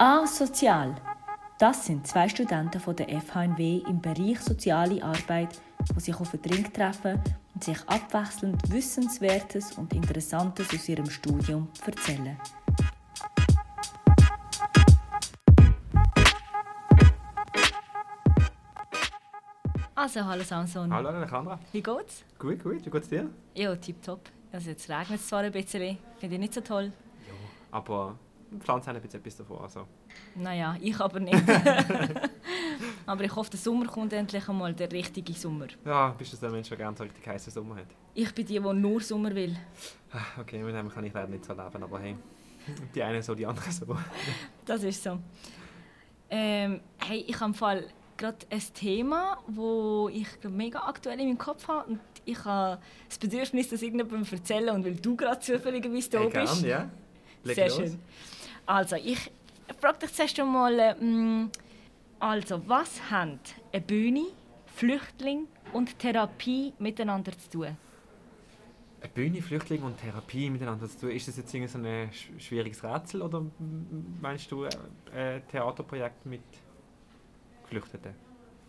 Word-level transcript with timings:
Asozial. 0.00 0.94
Das 1.58 1.84
sind 1.86 2.06
zwei 2.06 2.28
Studenten 2.28 2.78
von 2.78 2.94
der 2.94 3.08
FHNW 3.20 3.82
im 3.88 4.00
Bereich 4.00 4.38
Soziale 4.38 5.02
Arbeit, 5.02 5.60
die 5.92 5.98
sich 6.00 6.14
auf 6.14 6.30
den 6.30 6.40
Drink 6.40 6.72
treffen 6.72 7.20
und 7.52 7.64
sich 7.64 7.78
abwechselnd 7.88 8.70
Wissenswertes 8.70 9.72
und 9.72 9.92
Interessantes 9.92 10.72
aus 10.72 10.88
ihrem 10.88 11.10
Studium 11.10 11.66
erzählen. 11.84 12.36
Also, 19.96 20.24
hallo 20.24 20.44
Samson. 20.44 20.94
Hallo 20.94 21.08
Alejandra. 21.08 21.58
Wie 21.72 21.82
geht's? 21.82 22.22
Gut, 22.38 22.62
gut. 22.62 22.86
Wie 22.86 22.90
geht's 22.90 23.08
dir? 23.08 23.28
Ja, 23.56 23.74
tipptopp. 23.74 24.30
Also 24.52 24.70
jetzt 24.70 24.88
regnet 24.88 25.18
es 25.18 25.26
zwar 25.26 25.40
ein 25.40 25.50
bisschen, 25.50 25.98
finde 26.18 26.36
ich 26.36 26.40
nicht 26.40 26.54
so 26.54 26.60
toll. 26.60 26.92
Ja, 27.26 27.34
aber 27.72 28.16
Pflanzen 28.60 28.94
haben 28.94 28.96
etwas 28.96 29.36
davon. 29.36 29.58
Also. 29.58 29.86
Naja, 30.34 30.76
ich 30.80 30.98
aber 30.98 31.20
nicht. 31.20 31.42
aber 33.06 33.24
ich 33.24 33.34
hoffe, 33.34 33.50
der 33.50 33.58
Sommer 33.58 33.86
kommt 33.86 34.12
endlich 34.12 34.48
einmal, 34.48 34.74
der 34.74 34.90
richtige 34.90 35.32
Sommer. 35.32 35.66
Ja, 35.84 36.10
bist 36.16 36.32
du 36.32 36.36
der 36.36 36.50
Mensch, 36.50 36.68
der 36.68 36.78
gerne 36.78 36.96
so 36.96 37.04
richtig 37.04 37.26
heißen 37.26 37.52
Sommer 37.52 37.76
hat? 37.76 37.88
Ich 38.14 38.34
bin 38.34 38.46
die, 38.46 38.58
die 38.58 38.60
nur 38.60 39.00
Sommer 39.00 39.34
will. 39.34 39.56
Ah, 40.12 40.40
okay, 40.40 40.62
mit 40.62 40.74
dem 40.74 40.88
kann 40.88 41.04
ich 41.04 41.12
leider 41.12 41.28
nicht 41.28 41.44
so 41.44 41.52
leben, 41.52 41.82
aber 41.82 42.00
hey, 42.00 42.16
die 42.94 43.02
einen 43.02 43.22
so, 43.22 43.34
die 43.34 43.46
anderen 43.46 43.70
so. 43.70 43.86
das 44.64 44.82
ist 44.82 45.02
so. 45.02 45.18
Ähm, 46.30 46.80
hey, 46.98 47.24
ich 47.26 47.34
habe 47.36 47.46
im 47.46 47.54
Fall 47.54 47.84
gerade 48.16 48.38
ein 48.50 48.62
Thema, 48.74 49.38
das 49.46 50.14
ich 50.14 50.50
mega 50.50 50.80
aktuell 50.80 51.20
in 51.20 51.28
meinem 51.28 51.38
Kopf 51.38 51.66
habe. 51.68 51.90
Und 51.90 52.00
ich 52.24 52.44
habe 52.44 52.80
das 53.08 53.18
Bedürfnis, 53.18 53.68
das 53.68 53.80
irgendjemandem 53.80 54.24
zu 54.24 54.34
erzählen. 54.34 54.74
Und 54.74 54.84
weil 54.84 54.96
du 54.96 55.16
gerade 55.16 55.40
zufälligerweise 55.40 56.10
da 56.10 56.18
hey, 56.20 56.30
bist. 56.30 56.60
Gern, 56.60 56.64
ja. 56.64 56.90
Leg 57.44 57.54
Sehr 57.54 57.68
los. 57.68 57.76
schön. 57.76 57.98
Also, 58.68 58.96
ich 58.96 59.30
frage 59.80 60.00
dich 60.00 60.12
zuerst 60.12 60.38
einmal, 60.38 60.78
ähm, 61.00 61.50
also, 62.20 62.60
was 62.68 63.00
haben 63.10 63.40
eine 63.72 63.80
Bühne, 63.80 64.26
Flüchtling 64.66 65.46
und 65.72 65.98
Therapie 65.98 66.74
miteinander 66.78 67.32
zu 67.32 67.48
tun? 67.48 67.76
Eine 69.00 69.10
Bühne, 69.14 69.40
Flüchtling 69.40 69.82
und 69.82 69.96
Therapie 69.98 70.50
miteinander 70.50 70.86
zu 70.86 70.98
tun. 71.00 71.10
Ist 71.12 71.28
das 71.28 71.38
jetzt 71.38 71.54
irgendwie 71.54 71.72
so 71.72 71.78
ein 71.78 72.10
sch- 72.10 72.38
schwieriges 72.38 72.84
Rätsel 72.84 73.22
oder 73.22 73.42
meinst 74.20 74.52
du 74.52 74.64
äh, 74.64 74.68
ein 75.16 75.42
Theaterprojekt 75.48 76.26
mit 76.26 76.42
Geflüchteten? 77.62 78.12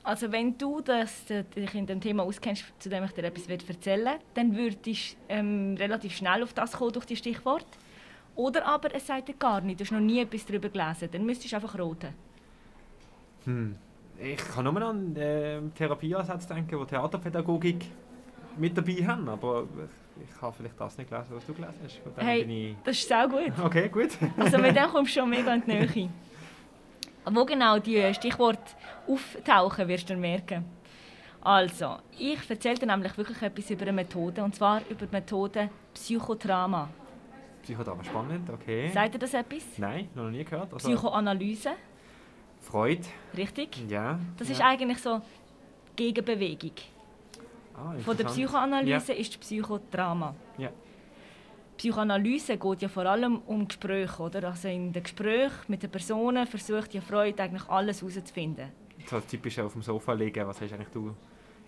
Also 0.03 0.31
wenn 0.31 0.57
du 0.57 0.79
das, 0.79 1.29
äh, 1.29 1.43
dich 1.43 1.75
in 1.75 1.85
dem 1.87 1.99
Thema 1.99 2.23
auskennst, 2.23 2.63
zu 2.79 2.87
dem 2.87 3.03
ich 3.03 3.11
dir 3.11 3.25
etwas 3.25 3.47
erzählen 3.67 4.05
will, 4.05 4.19
dann 4.33 4.55
würdest 4.55 4.85
du 4.85 5.17
ähm, 5.27 5.75
relativ 5.77 6.15
schnell 6.15 6.41
auf 6.41 6.53
das 6.53 6.71
kommen 6.71 6.93
durch 6.93 7.05
die 7.05 7.17
Stichwort. 7.17 7.65
Oder 8.39 8.65
aber 8.65 8.95
es 8.95 9.05
sagt 9.05 9.27
dir 9.27 9.33
gar 9.33 9.59
nicht, 9.59 9.81
du 9.81 9.83
hast 9.83 9.91
noch 9.91 9.99
nie 9.99 10.21
etwas 10.21 10.45
darüber 10.45 10.69
gelesen, 10.69 11.09
dann 11.11 11.25
müsstest 11.25 11.51
du 11.51 11.57
einfach 11.57 11.77
roten. 11.77 12.13
Hm. 13.43 13.75
Ich 14.17 14.37
kann 14.37 14.63
nur 14.63 14.71
noch 14.71 14.89
an 14.91 15.13
äh, 15.17 15.59
Therapieansätze 15.77 16.47
denken, 16.47 16.79
wo 16.79 16.85
Theaterpädagogik 16.85 17.83
mit 18.55 18.77
dabei 18.77 19.05
haben, 19.05 19.27
aber 19.27 19.67
ich 20.23 20.41
habe 20.41 20.55
vielleicht 20.55 20.79
das 20.79 20.97
nicht 20.97 21.09
gelesen, 21.09 21.35
was 21.35 21.45
du 21.45 21.53
gelesen 21.53 21.79
hast. 21.83 21.97
Von 21.97 22.13
Hey. 22.15 22.43
ich... 22.43 22.75
Das 22.85 22.97
ist 22.97 23.09
sehr 23.09 23.27
gut. 23.27 23.51
Okay, 23.61 23.89
gut. 23.89 24.11
Also 24.37 24.57
mit 24.57 24.73
dem 24.73 24.87
kommst 24.87 25.13
du 25.13 25.19
schon 25.19 25.29
mega 25.29 25.53
in 25.53 25.61
die 25.61 25.71
Nähe. 25.71 26.09
Wo 27.25 27.43
genau 27.43 27.77
die 27.77 28.13
Stichworte 28.13 28.71
auftauchen, 29.05 29.85
wirst 29.89 30.09
du 30.09 30.15
merken. 30.15 30.63
Also, 31.41 31.97
ich 32.17 32.49
erzähle 32.49 32.75
dir 32.75 32.85
nämlich 32.85 33.17
wirklich 33.17 33.41
etwas 33.41 33.69
über 33.69 33.81
eine 33.81 33.91
Methode, 33.91 34.41
und 34.45 34.55
zwar 34.55 34.81
über 34.89 35.05
die 35.05 35.11
Methode 35.11 35.69
Psychodrama. 35.93 36.87
Psychodrama, 37.63 38.03
spannend, 38.03 38.49
okay. 38.49 38.89
Sagt 38.93 39.15
dir 39.15 39.19
das 39.19 39.33
etwas? 39.33 39.63
Nein, 39.77 40.09
noch 40.15 40.29
nie 40.29 40.43
gehört. 40.43 40.73
Also, 40.73 40.87
Psychoanalyse, 40.89 41.71
Freud, 42.61 43.01
richtig? 43.37 43.83
ja. 43.89 44.19
Das 44.37 44.47
ja. 44.49 44.53
ist 44.55 44.61
eigentlich 44.61 44.97
so 44.99 45.21
Gegenbewegung. 45.95 46.71
ah, 47.75 47.93
Von 47.99 48.17
der. 48.17 48.25
Psychoanalyse 48.25 49.13
ist 49.13 49.33
die 49.33 49.37
Psychodrama. 49.39 50.33
Ja. 50.57 50.69
Psychoanalyse 51.77 52.57
geht 52.57 52.81
ja 52.81 52.89
vor 52.89 53.05
allem 53.05 53.37
um 53.45 53.67
Gespräche, 53.67 54.21
oder? 54.21 54.43
Also 54.49 54.67
in 54.67 54.91
den 54.91 55.01
Gesprächen 55.03 55.51
mit 55.69 55.81
den 55.83 55.89
Personen 55.89 56.45
versucht 56.45 56.93
ja 56.93 56.99
Freud 57.01 57.41
eigentlich 57.41 57.67
alles 57.69 58.01
herauszufinden. 58.01 58.69
Ja. 58.97 59.05
So 59.07 59.19
typisch 59.21 59.59
auf 59.59 59.71
dem 59.73 59.81
Sofa 59.81 60.11
liegen, 60.13 60.45
was 60.45 60.59
hast 60.59 60.73
eigentlich 60.73 60.89
du 60.89 61.07
in 61.09 61.15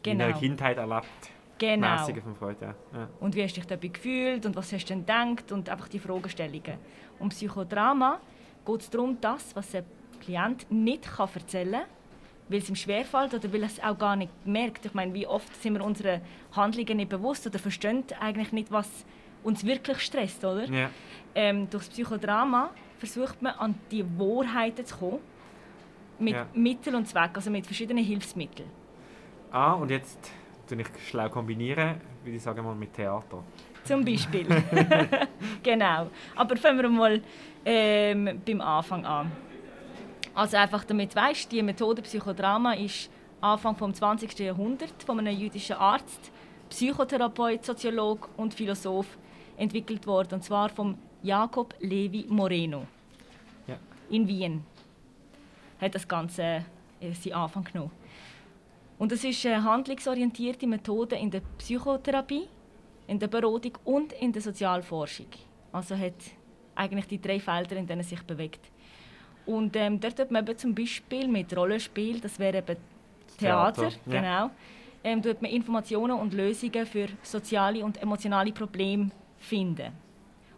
Genau. 0.04 0.26
deiner 0.26 0.38
Kindheit 0.38 0.78
erlebt? 0.78 1.06
Genau. 1.62 1.92
Mäßige 1.92 2.24
von 2.24 2.36
Freud, 2.36 2.58
ja. 2.60 2.74
ja. 2.92 3.08
Und 3.20 3.36
wie 3.36 3.44
hast 3.44 3.56
du 3.56 3.60
dich 3.60 3.68
dabei 3.68 3.88
gefühlt 3.90 4.44
und 4.48 4.56
was 4.56 4.74
hast 4.74 4.86
du 4.86 4.96
denn 4.96 5.06
gedacht 5.06 5.52
und 5.52 5.70
einfach 5.70 5.88
die 5.88 6.00
Fragestellungen. 6.00 6.80
Und 7.20 7.30
Psychodrama 7.30 8.20
geht 8.66 8.82
es 8.82 8.90
darum, 8.90 9.18
das, 9.22 9.56
was 9.56 9.70
der 9.70 9.84
Klient 10.22 10.66
nicht 10.72 11.04
kann 11.04 11.30
erzählen 11.36 11.72
kann, 11.74 11.82
weil 12.50 12.58
es 12.60 12.70
ihm 12.70 12.76
schwerfällt 12.76 13.36
oder 13.36 13.54
weil 13.54 13.62
er 13.62 13.68
es 13.68 13.80
auch 13.80 13.96
gar 13.96 14.16
nicht 14.16 14.32
merkt. 14.44 14.86
Ich 14.88 14.96
meine, 14.96 15.14
wie 15.14 15.28
oft 15.28 15.56
sind 15.62 15.76
wir 15.76 15.86
unseren 15.86 16.22
Handlungen 16.56 16.98
nicht 16.98 17.10
bewusst 17.10 17.46
oder 17.46 17.60
verstehen 17.60 18.06
eigentlich 18.20 18.52
nicht, 18.52 18.72
was 18.72 19.06
uns 19.44 19.64
wirklich 19.64 20.00
stresst, 20.00 20.44
oder? 20.44 20.66
ja. 20.66 20.90
Ähm, 21.36 21.70
durch 21.70 21.86
das 21.86 21.94
Psychodrama 21.94 22.72
versucht 22.98 23.40
man 23.42 23.54
an 23.56 23.76
die 23.92 24.04
Wahrheiten 24.18 24.84
zu 24.86 24.98
kommen, 24.98 25.20
mit 26.18 26.34
Ja. 26.34 26.48
Mittel 26.56 26.96
und 26.96 27.08
Zweck, 27.08 27.32
also 27.36 27.52
mit 27.52 27.66
verschiedenen 27.68 28.04
Hilfsmitteln. 28.04 28.70
Ah, 29.52 29.74
und 29.74 29.92
jetzt 29.92 30.32
ich 30.80 30.88
schlau 31.10 31.30
kombinieren, 31.30 32.02
würde 32.24 32.38
ich 32.38 32.42
sagen 32.44 32.64
mal 32.64 32.76
mit 32.76 32.94
Theater. 32.94 33.44
Zum 33.84 34.06
Beispiel. 34.06 34.46
genau. 35.64 36.08
Aber 36.36 36.56
fangen 36.58 36.82
wir 36.82 36.90
mal 36.90 37.22
ähm, 37.66 38.42
beim 38.46 38.62
Anfang 38.62 39.06
an. 39.06 39.32
Also 40.34 40.58
einfach 40.58 40.84
damit 40.86 41.12
du 41.12 41.16
weißt, 41.18 41.52
die 41.52 41.62
Methode 41.62 42.02
Psychodrama 42.02 42.74
ist 42.74 43.10
Anfang 43.42 43.76
vom 43.76 43.94
20. 43.94 44.38
Jahrhundert 44.40 45.04
von 45.06 45.20
einem 45.20 45.38
jüdischen 45.38 45.76
Arzt, 45.76 46.32
Psychotherapeut, 46.70 47.66
Soziolog 47.66 48.30
und 48.38 48.54
Philosoph 48.54 49.18
entwickelt 49.58 50.06
worden. 50.08 50.36
Und 50.36 50.44
zwar 50.44 50.70
vom 50.70 50.98
Jakob 51.24 51.74
Levi 51.80 52.26
Moreno 52.30 52.86
Ja. 53.68 53.76
in 54.10 54.28
Wien. 54.28 54.64
Hat 55.80 55.96
das 55.96 56.08
Ganze 56.08 56.64
äh, 57.02 57.14
seinen 57.14 57.34
Anfang 57.34 57.64
genommen. 57.64 57.92
Und 59.02 59.12
es 59.12 59.24
ist 59.24 59.44
eine 59.48 59.64
handlungsorientierte 59.64 60.68
Methode 60.68 61.16
in 61.16 61.32
der 61.32 61.42
Psychotherapie, 61.58 62.48
in 63.08 63.18
der 63.18 63.30
Beratung 63.30 63.76
und 63.84 64.14
in 64.14 64.32
der 64.32 64.44
Sozialforschung. 64.44 65.26
Also 65.72 65.98
hat 65.98 66.14
eigentlich 66.76 67.08
die 67.08 67.20
drei 67.20 67.40
Felder, 67.40 67.78
in 67.78 67.88
denen 67.88 68.02
es 68.02 68.10
sich 68.10 68.22
bewegt. 68.22 68.60
Und 69.48 69.76
ähm, 69.76 70.00
dort 70.00 70.18
tut 70.18 70.30
man 70.30 70.46
eben 70.46 70.56
zum 70.56 70.76
Beispiel 70.76 71.28
mit 71.28 71.58
Rollenspiel, 71.58 72.20
das 72.20 72.38
wäre 72.38 72.60
eben 72.60 72.78
Theater, 73.40 73.90
Theater, 73.90 73.98
ja. 74.06 74.22
genau, 74.22 74.52
ähm, 75.04 75.24
tut 75.24 75.42
man 75.42 75.50
Informationen 75.50 76.20
und 76.20 76.36
Lösungen 76.36 76.86
für 76.86 77.08
soziale 77.24 77.84
und 77.84 78.00
emotionale 78.00 78.52
Probleme 78.52 79.10
finden. 79.40 79.94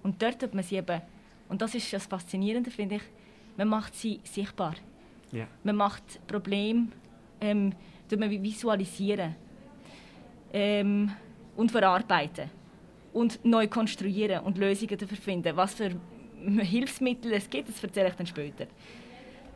Und 0.03 0.21
dort 0.21 0.41
tut 0.41 0.53
man 0.53 0.65
sie 0.65 0.75
eben, 0.75 1.01
und 1.47 1.61
das 1.61 1.75
ist 1.75 1.93
das 1.93 2.07
Faszinierende, 2.07 2.71
finde 2.71 2.95
ich, 2.95 3.03
man 3.55 3.69
macht 3.69 3.95
sie 3.95 4.19
sichtbar. 4.25 4.73
Ja. 5.31 5.47
Man 5.63 5.77
macht 5.77 6.27
Probleme, 6.27 6.89
ähm, 7.39 7.73
visualisieren 8.09 9.36
ähm, 10.52 11.12
und 11.56 11.72
verarbeiten 11.72 12.50
und 13.14 13.44
neu 13.44 13.68
konstruieren 13.68 14.44
und 14.44 14.58
Lösungen 14.58 14.97
dafür 14.97 15.18
finden. 15.18 15.56
Was 15.56 15.75
für 15.75 15.91
Hilfsmittel 16.62 17.34
es 17.34 17.50
gibt, 17.50 17.69
das 17.69 17.84
erzähle 17.84 18.09
ich 18.09 18.16
dann 18.16 18.28
später. 18.28 18.68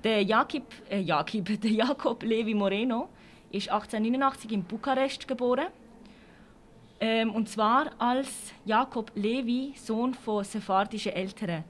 Der 0.04 0.22
Jakob, 0.22 0.64
äh, 0.90 1.00
Jakob, 1.00 1.46
der 1.62 1.72
Jakob 1.72 2.24
Levi 2.24 2.54
Moreno 2.54 3.10
ist 3.52 3.70
1889 3.70 4.52
in 4.52 4.64
Bukarest 4.64 5.28
geboren. 5.28 5.68
Ähm, 7.00 7.32
und 7.34 7.48
zwar 7.48 7.92
als 8.00 8.54
Jakob 8.66 9.12
Levi, 9.16 9.74
Sohn 9.76 10.14
von 10.14 10.44
sephardischen 10.44 11.14
Eltern. 11.14 11.64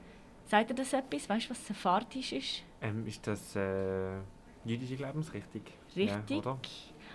Sagt 0.45 0.69
ihr 0.69 0.75
das 0.75 0.93
etwas? 0.93 1.27
Weißt 1.27 1.47
du, 1.47 1.49
was 1.49 1.67
sephardisch 1.67 2.31
ist? 2.31 2.63
Ähm, 2.81 3.05
ist 3.05 3.27
das 3.27 3.55
äh, 3.55 4.19
jüdische 4.63 4.95
Glaubensrichtung? 4.95 5.63
Richtig. 5.97 6.45
Ja? 6.45 6.57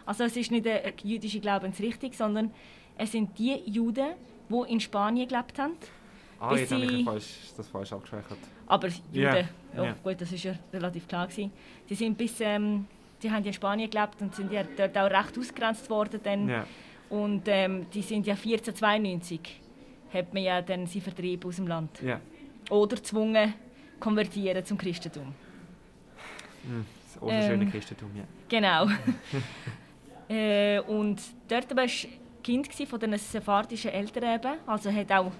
Also 0.05 0.25
es 0.25 0.37
ist 0.37 0.50
nicht 0.50 0.64
der 0.64 0.93
jüdische 1.02 1.40
Glaubensrichtung, 1.40 2.12
sondern 2.12 2.50
es 2.99 3.12
sind 3.12 3.38
die 3.38 3.62
Juden, 3.67 4.14
die 4.49 4.73
in 4.73 4.81
Spanien 4.81 5.29
gelebt 5.29 5.58
haben. 5.58 5.75
Ah, 6.40 6.55
jetzt 6.56 6.73
habe 6.73 6.84
ich 6.84 7.05
falsch, 7.05 7.26
das 7.56 7.69
falsch 7.69 7.93
abgespeichert. 7.93 8.38
Aber 8.67 8.88
Juden, 8.88 9.49
ja, 9.76 9.84
ja. 9.84 9.96
gut, 10.02 10.20
das 10.20 10.32
ist 10.32 10.43
ja 10.43 10.55
relativ 10.73 11.06
klar 11.06 11.29
gewesen. 11.29 11.52
Sie 11.87 11.94
sind 11.94 12.19
bis, 12.19 12.40
ähm, 12.40 12.87
die 13.23 13.31
haben 13.31 13.44
in 13.44 13.52
Spanien 13.52 13.88
gelebt 13.88 14.20
und 14.20 14.34
sind 14.34 14.50
ja 14.50 14.64
dort 14.76 14.96
auch 14.99 15.11
recht 15.11 15.38
ausgegrenzt 15.38 15.88
worden. 15.88 16.20
Dann. 16.23 16.49
Ja. 16.49 16.67
Und 17.11 17.43
ähm, 17.46 17.87
die 17.93 18.02
sind 18.02 18.26
ja 18.26 18.34
1492 18.34 19.61
hat 20.12 20.34
man 20.34 20.43
ja 20.43 20.61
dann 20.62 20.87
sie 20.87 21.00
vertrieben 21.00 21.49
aus 21.49 21.56
dem 21.56 21.67
Land 21.67 22.02
Ja. 22.02 22.20
oder 22.70 22.96
gezwungen 22.96 23.55
konvertieren 23.99 24.64
zum 24.64 24.76
Christentum. 24.76 25.34
Hm, 26.64 26.84
das 27.14 27.23
oberschöne 27.23 27.64
Ähm. 27.64 27.70
Christentum, 27.70 28.11
ja. 28.17 28.25
Genau. 28.49 28.87
äh, 30.29 30.81
und 30.81 31.20
dort 31.49 31.75
war 31.76 31.87
Kind 32.43 32.69
gsi 32.69 32.87
von 32.87 32.99
den 33.00 33.17
sephardischen 33.19 33.91
Eltern 33.91 34.35
eben, 34.35 34.59
also 34.67 34.91
hat 34.93 35.12
auch 35.12 35.32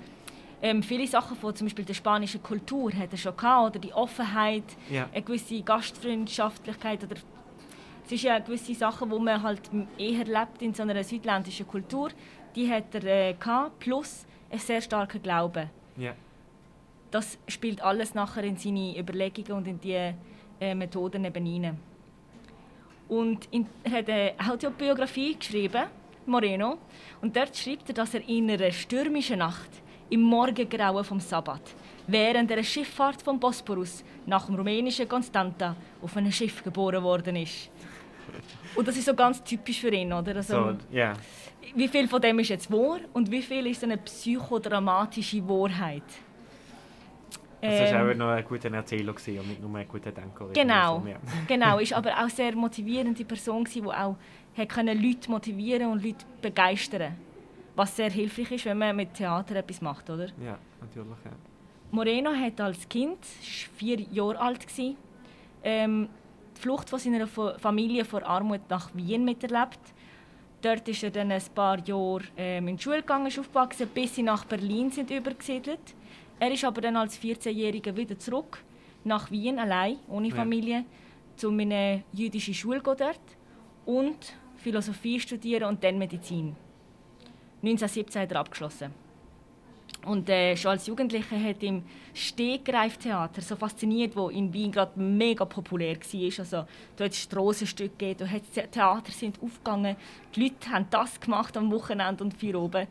Ähm, 0.65 0.81
viele 0.81 1.09
Sachen 1.09 1.37
von 1.37 1.57
zum 1.57 1.67
Beispiel 1.67 1.85
der 1.85 1.95
spanischen 1.95 2.41
Kultur 2.41 2.93
hat 2.93 3.11
er 3.11 3.19
schon 3.19 3.37
gehabt, 3.37 3.71
oder 3.71 3.79
die 3.81 3.93
Offenheit, 3.93 4.63
Ja. 4.89 5.09
eine 5.13 5.21
gewisse 5.23 5.61
Gastfreundschaftlichkeit 5.61 7.03
oder 7.03 7.17
es 8.05 8.13
ist 8.13 8.23
ja 8.23 8.39
gewisse 8.39 8.73
Sachen, 8.75 9.11
wo 9.11 9.19
man 9.19 9.43
halt 9.43 9.61
eher 9.99 10.25
lebt 10.25 10.63
in 10.63 10.73
so 10.73 10.85
einer 10.85 11.03
südländischen 11.03 11.67
Kultur, 11.67 12.11
die 12.55 12.71
hat 12.71 12.95
er 12.95 13.05
äh, 13.31 13.35
gehabt, 13.35 13.81
plus 13.81 14.25
ein 14.53 14.59
sehr 14.61 14.81
starker 14.81 15.19
Glaube. 15.19 15.69
Ja. 15.97 16.13
Das 17.11 17.39
spielt 17.49 17.83
alles 17.83 18.15
nachher 18.15 18.45
in 18.45 18.57
seine 18.57 18.97
Überlegungen 18.97 19.53
und 19.59 19.67
in 19.67 19.81
die 19.81 20.15
Methoden 20.75 21.25
eben 21.25 21.47
hinein. 21.47 21.79
Und 23.09 23.49
in, 23.51 23.67
er 23.85 23.91
hat 23.93 24.09
eine 24.09 24.33
Autobiografie 24.51 25.37
geschrieben, 25.37 25.85
Moreno, 26.27 26.79
und 27.21 27.37
dort 27.37 27.57
schreibt 27.57 27.89
er, 27.89 27.95
dass 27.95 28.15
er 28.15 28.27
in 28.29 28.51
einer 28.51 28.71
stürmischen 28.71 29.39
Nacht 29.39 29.71
im 30.09 30.23
Morgengrauen 30.23 31.05
vom 31.05 31.21
Sabbat 31.21 31.75
während 32.07 32.51
der 32.51 32.63
Schifffahrt 32.63 33.23
vom 33.23 33.39
Bosporus 33.39 34.05
nach 34.27 34.47
dem 34.47 34.57
rumänischen 34.57 35.09
Constanta 35.09 35.77
auf 36.01 36.17
einem 36.17 36.33
Schiff 36.33 36.63
geboren 36.63 37.03
worden 37.03 37.37
ist. 37.37 37.71
Und 38.75 38.89
das 38.89 38.97
ist 38.97 39.07
so 39.07 39.15
ganz 39.15 39.43
typisch 39.43 39.81
für 39.81 39.93
ihn, 39.93 40.13
oder? 40.13 40.37
Also, 40.37 40.55
So, 40.55 40.77
ja. 40.91 41.15
Wie 41.75 41.89
viel 41.89 42.09
von 42.09 42.21
dem 42.21 42.39
ist 42.39 42.49
jetzt 42.49 42.71
wahr 42.71 43.01
und 43.13 43.31
wie 43.31 43.43
viel 43.43 43.67
ist 43.67 43.83
eine 43.85 43.99
psychodramatische 43.99 45.47
Wahrheit? 45.49 46.03
Das 47.65 47.93
war 47.93 48.01
Ähm, 48.01 48.11
auch 48.11 48.17
noch 48.17 48.29
ein 48.33 48.45
guter 48.45 48.73
Erzähler 48.75 49.13
gewesen 49.13 49.39
und 49.39 49.49
nicht 49.49 49.63
nur 49.63 49.75
ein 49.79 49.87
guter 49.87 50.11
Denker. 50.11 50.49
Genau, 50.53 51.05
ja. 51.07 51.17
genau. 51.47 51.79
Ist 51.79 51.93
aber 52.01 52.11
auch 52.23 52.29
sehr 52.29 52.57
motivierende 52.57 53.25
Person 53.25 53.65
die 53.65 53.83
auch 53.85 54.17
hat 54.57 54.69
können 54.69 55.01
Leute 55.01 55.31
motivieren 55.31 55.93
und 55.93 56.03
Leute 56.05 56.27
begeistern, 56.43 57.15
was 57.77 57.95
sehr 57.97 58.11
hilfreich 58.11 58.51
ist, 58.51 58.65
wenn 58.67 58.77
man 58.79 58.97
mit 58.97 59.15
Theater 59.15 59.55
etwas 59.57 59.81
macht, 59.81 60.11
oder? 60.11 60.27
ja, 60.45 60.59
natürlich. 60.81 61.17
Ja. 61.25 61.31
Moreno 61.93 62.31
hat 62.35 62.61
als 62.61 62.89
Kind, 62.89 63.25
vier 63.77 64.01
Jahre 64.01 64.41
alt 64.41 64.67
gsi, 64.67 64.97
ähm, 65.63 66.09
die 66.57 66.61
Flucht 66.61 66.91
von 66.91 66.99
seiner 66.99 67.27
Fa- 67.27 67.57
Familie 67.59 68.05
vor 68.05 68.23
Armut 68.27 68.63
nach 68.69 68.91
Wien 68.95 69.25
miterlebt. 69.25 69.79
Dort 70.63 70.87
ist 70.89 71.03
er 71.03 71.11
dann 71.11 71.31
ein 71.33 71.43
paar 71.55 71.79
Jahre 71.87 72.23
ähm, 72.37 72.69
in 72.69 72.77
die 72.77 72.83
Schule 72.83 72.99
gegangen, 72.99 73.27
ist 73.27 73.39
aufgewachsen, 73.39 73.89
bis 73.95 74.15
sie 74.17 74.23
nach 74.23 74.45
Berlin 74.45 74.91
sind 74.91 75.11
übergesiedelt. 75.11 75.95
Er 76.39 76.51
ist 76.51 76.65
aber 76.65 76.81
dann 76.81 76.97
als 76.97 77.21
14-Jähriger 77.21 77.97
wieder 77.97 78.19
zurück 78.19 78.63
nach 79.05 79.31
Wien 79.31 79.59
allein, 79.59 79.97
ohne 80.09 80.29
Ja. 80.29 80.35
Familie, 80.35 80.85
zu 81.37 81.51
einer 81.51 82.01
jüdischen 82.13 82.55
Schule 82.55 82.81
dort 82.83 83.21
und 83.87 84.35
Philosophie 84.57 85.19
studieren 85.19 85.65
und 85.65 85.83
dann 85.83 85.99
Medizin. 85.99 86.55
1917 87.63 88.23
hat 88.23 88.33
er 88.33 88.41
abgeschlossen. 88.41 88.93
Und 90.05 90.29
äh, 90.29 90.57
schon 90.57 90.73
als 90.73 90.87
Jugendlicher 90.87 91.41
hat 91.41 91.63
ihm 91.63 91.85
Stegreiftheater 92.13 93.41
so 93.41 93.55
fasziniert, 93.55 94.17
wo 94.17 94.31
in 94.31 94.53
Wien 94.53 94.73
gerade 94.73 94.99
mega 94.99 95.45
populär 95.45 95.97
war. 95.97 96.39
Also, 96.39 96.65
da 96.97 97.05
hat 97.05 97.13
es 97.13 97.19
Strassenstücke 97.21 97.91
gegeben, 97.97 98.19
da 98.21 98.29
hat 98.29 98.43
es 98.43 98.71
Theater 98.71 99.13
sind 99.13 99.41
aufgegangen. 99.41 99.97
Die 100.35 100.43
Leute 100.43 100.71
haben 100.71 100.87
das 100.91 101.21
gemacht 101.21 101.57
am 101.57 101.71
Wochenende 101.71 102.25
und 102.25 102.35
vier 102.35 102.59
oben. 102.59 102.89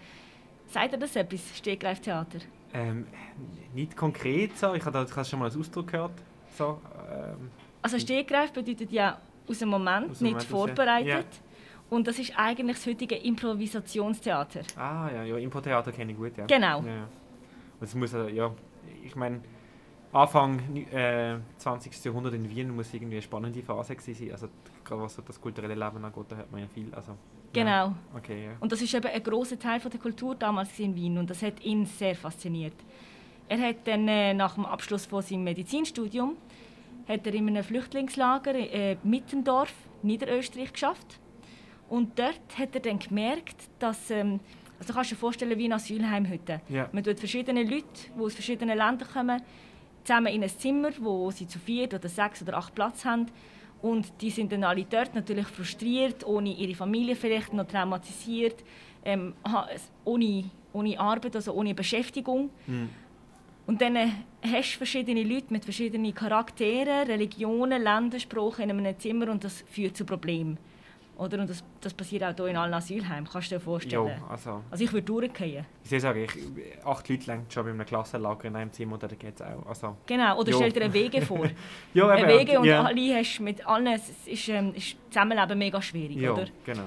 Sagt 0.67 0.93
ihr 0.93 0.99
das 0.99 1.15
etwas, 1.17 1.41
Stegreiftheater? 1.57 2.39
Ähm, 2.73 3.05
nicht 3.73 3.95
konkret 3.97 4.57
so, 4.57 4.73
ich 4.73 4.81
habe 4.85 4.91
da- 4.91 5.03
ich 5.03 5.15
habe 5.15 5.25
schon 5.25 5.39
mal 5.39 5.45
als 5.45 5.57
Ausdruck 5.57 5.87
gehört. 5.87 6.11
So, 6.57 6.79
ähm, 7.11 7.49
Also 7.81 7.97
Stegreif 7.99 8.51
bedeutet 8.53 8.91
ja 8.91 9.17
aus 9.47 9.59
dem 9.59 9.69
Moment, 9.69 10.11
Aus 10.11 10.19
dem 10.19 10.25
nicht 10.25 10.33
Moment 10.33 10.43
vorbereitet. 10.49 11.07
ja. 11.07 11.23
Und 11.89 12.07
das 12.07 12.19
ist 12.19 12.31
eigentlich 12.37 12.77
das 12.77 12.85
heutige 12.87 13.15
Improvisationstheater. 13.15 14.61
ah 14.77 15.09
ja, 15.13 15.23
ja 15.23 15.37
Impro-Theater 15.37 15.91
kenne 15.91 16.11
ich 16.13 16.17
gut, 16.17 16.37
ja. 16.37 16.45
Genau. 16.45 16.81
Ja. 16.83 17.03
Und 17.79 17.83
es 17.87 17.93
muss, 17.95 18.13
ja, 18.13 18.51
ich 19.03 19.15
meine, 19.15 19.41
Anfang 20.13 20.59
äh, 20.91 21.37
20. 21.57 22.03
Jahrhundert 22.05 22.33
in 22.33 22.49
Wien 22.49 22.73
muss 22.75 22.93
irgendwie 22.93 23.15
eine 23.15 23.21
spannende 23.21 23.61
Phase 23.61 23.95
gewesen 23.95 24.15
sein. 24.25 24.31
Also 24.33 24.47
gerade 24.83 25.01
was 25.01 25.15
so 25.15 25.21
das 25.21 25.39
kulturelle 25.39 25.73
Leben 25.75 26.03
angeht, 26.03 26.25
da 26.29 26.35
hört 26.35 26.51
man 26.51 26.61
ja 26.61 26.67
viel. 26.67 26.93
Also, 26.93 27.13
Genau. 27.53 27.69
Ja. 27.69 27.95
Okay, 28.15 28.45
ja. 28.45 28.51
Und 28.59 28.71
das 28.71 28.81
ist 28.81 28.93
eben 28.93 29.07
ein 29.07 29.23
großer 29.23 29.59
Teil 29.59 29.79
von 29.79 29.91
der 29.91 29.99
Kultur 29.99 30.35
damals 30.35 30.77
in 30.79 30.95
Wien 30.95 31.17
und 31.17 31.29
das 31.29 31.41
hat 31.41 31.63
ihn 31.63 31.85
sehr 31.85 32.15
fasziniert. 32.15 32.75
Er 33.47 33.59
hat 33.59 33.85
dann 33.85 34.07
äh, 34.07 34.33
nach 34.33 34.55
dem 34.55 34.65
Abschluss 34.65 35.05
von 35.05 35.21
seinem 35.21 35.43
Medizinstudium 35.43 36.37
hat 37.07 37.27
er 37.27 37.33
in 37.33 37.47
einem 37.49 37.63
Flüchtlingslager 37.63 38.55
äh, 38.55 38.97
Mittendorf, 39.03 39.73
Niederösterreich, 40.03 40.71
geschafft. 40.71 41.19
Und 41.89 42.17
dort 42.17 42.57
hat 42.57 42.73
er 42.73 42.79
dann 42.79 42.99
gemerkt, 42.99 43.57
dass 43.79 44.09
ähm, 44.11 44.39
also 44.79 44.93
du 44.93 44.95
kannst 44.95 45.11
dir 45.11 45.15
vorstellen 45.15 45.57
wie 45.59 45.65
ein 45.65 45.73
Asylheim 45.73 46.27
heute. 46.29 46.61
Ja. 46.69 46.89
Man 46.91 47.03
tut 47.03 47.19
verschiedene 47.19 47.63
Leute, 47.63 47.85
die 48.17 48.19
aus 48.19 48.33
verschiedenen 48.33 48.77
Ländern 48.77 49.07
kommen, 49.13 49.41
zusammen 50.03 50.33
in 50.33 50.41
ein 50.41 50.49
Zimmer, 50.49 50.89
wo 50.99 51.29
sie 51.29 51.47
zu 51.47 51.59
vier 51.59 51.85
oder 51.85 52.09
sechs 52.09 52.41
oder 52.41 52.57
acht 52.57 52.73
Platz 52.73 53.05
haben. 53.05 53.27
Und 53.81 54.13
die 54.21 54.29
sind 54.29 54.51
dann 54.51 54.63
alle 54.63 54.83
dort 54.83 55.15
natürlich 55.15 55.47
frustriert, 55.47 56.25
ohne 56.25 56.53
ihre 56.53 56.75
Familie 56.75 57.15
vielleicht 57.15 57.53
noch 57.53 57.65
traumatisiert, 57.65 58.63
ähm, 59.03 59.33
ohne, 60.05 60.43
ohne 60.73 60.99
Arbeit, 60.99 61.35
also 61.35 61.53
ohne 61.53 61.73
Beschäftigung. 61.73 62.51
Mhm. 62.67 62.89
Und 63.65 63.81
dann 63.81 63.95
äh, 63.95 64.09
hast 64.43 64.73
du 64.73 64.77
verschiedene 64.77 65.23
Leute 65.23 65.47
mit 65.49 65.63
verschiedenen 65.63 66.13
Charakteren, 66.13 67.07
Religionen, 67.07 67.81
Ländersprachen 67.81 68.69
in 68.69 68.85
einem 68.85 68.99
Zimmer 68.99 69.29
und 69.29 69.43
das 69.43 69.63
führt 69.69 69.97
zu 69.97 70.05
Problemen. 70.05 70.57
Oder? 71.17 71.39
Und 71.39 71.49
das, 71.49 71.63
das 71.81 71.93
passiert 71.93 72.23
auch 72.23 72.33
hier 72.35 72.47
in 72.47 72.57
allen 72.57 72.73
Asylheimen, 72.73 73.29
kannst 73.31 73.51
du 73.51 73.55
dir 73.55 73.59
vorstellen. 73.61 74.07
Jo, 74.07 74.11
also, 74.29 74.63
Also 74.71 74.83
ich 74.83 74.91
würde 74.91 75.05
durchgehen. 75.05 75.65
ich 75.83 76.01
sagen, 76.01 76.23
ich, 76.23 76.85
acht 76.85 77.07
Leute 77.09 77.27
lang 77.27 77.45
schon 77.49 77.63
bei 77.65 77.69
einem 77.71 77.85
Klassenlager 77.85 78.45
in 78.47 78.55
einem 78.55 78.71
Zimmer, 78.71 78.97
da 78.97 79.07
geht 79.07 79.35
es 79.35 79.41
auch. 79.41 79.65
Also, 79.67 79.97
Genau, 80.07 80.39
oder 80.39 80.49
Jo. 80.51 80.57
stell 80.57 80.71
dir 80.71 80.83
einen 80.83 80.93
Wege 80.93 81.21
vor. 81.21 81.45
ja, 81.93 82.07
Ein 82.07 82.27
Wege 82.27 82.59
und 82.59 82.65
ja. 82.65 82.81
alle 82.83 83.15
hast 83.15 83.39
mit 83.39 83.65
allen, 83.67 83.87
es 83.87 84.09
ist, 84.25 84.47
ähm, 84.49 84.73
ist 84.73 84.95
Zusammenleben 85.09 85.57
mega 85.59 85.81
schwierig, 85.81 86.17
Ja, 86.17 86.31
oder? 86.33 86.45
genau. 86.65 86.81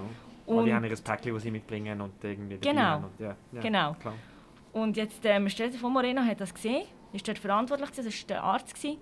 Und- 0.47 0.59
Alle 0.59 0.75
haben 0.75 0.85
ihr 0.85 0.97
Päckchen, 0.97 1.32
das 1.35 1.43
sie 1.43 1.50
mitbringen 1.50 2.00
und 2.00 2.12
irgendwie 2.23 2.59
Genau. 2.59 2.97
Und, 2.97 3.05
ja, 3.21 3.37
ja, 3.53 3.61
Genau. 3.61 3.94
Klar. 3.94 4.15
Und 4.73 4.97
jetzt, 4.97 5.25
ähm, 5.25 5.49
stell 5.49 5.71
dir 5.71 5.79
vor, 5.79 5.91
Moreno 5.91 6.23
hat 6.23 6.41
das 6.41 6.53
gesehen, 6.53 6.82
ist 7.12 7.26
dort 7.29 7.38
verantwortlich, 7.38 7.91
gewesen, 7.93 8.06
das 8.06 8.21
war 8.23 8.26
der 8.26 8.43
Arzt, 8.43 8.75
gewesen, 8.75 8.99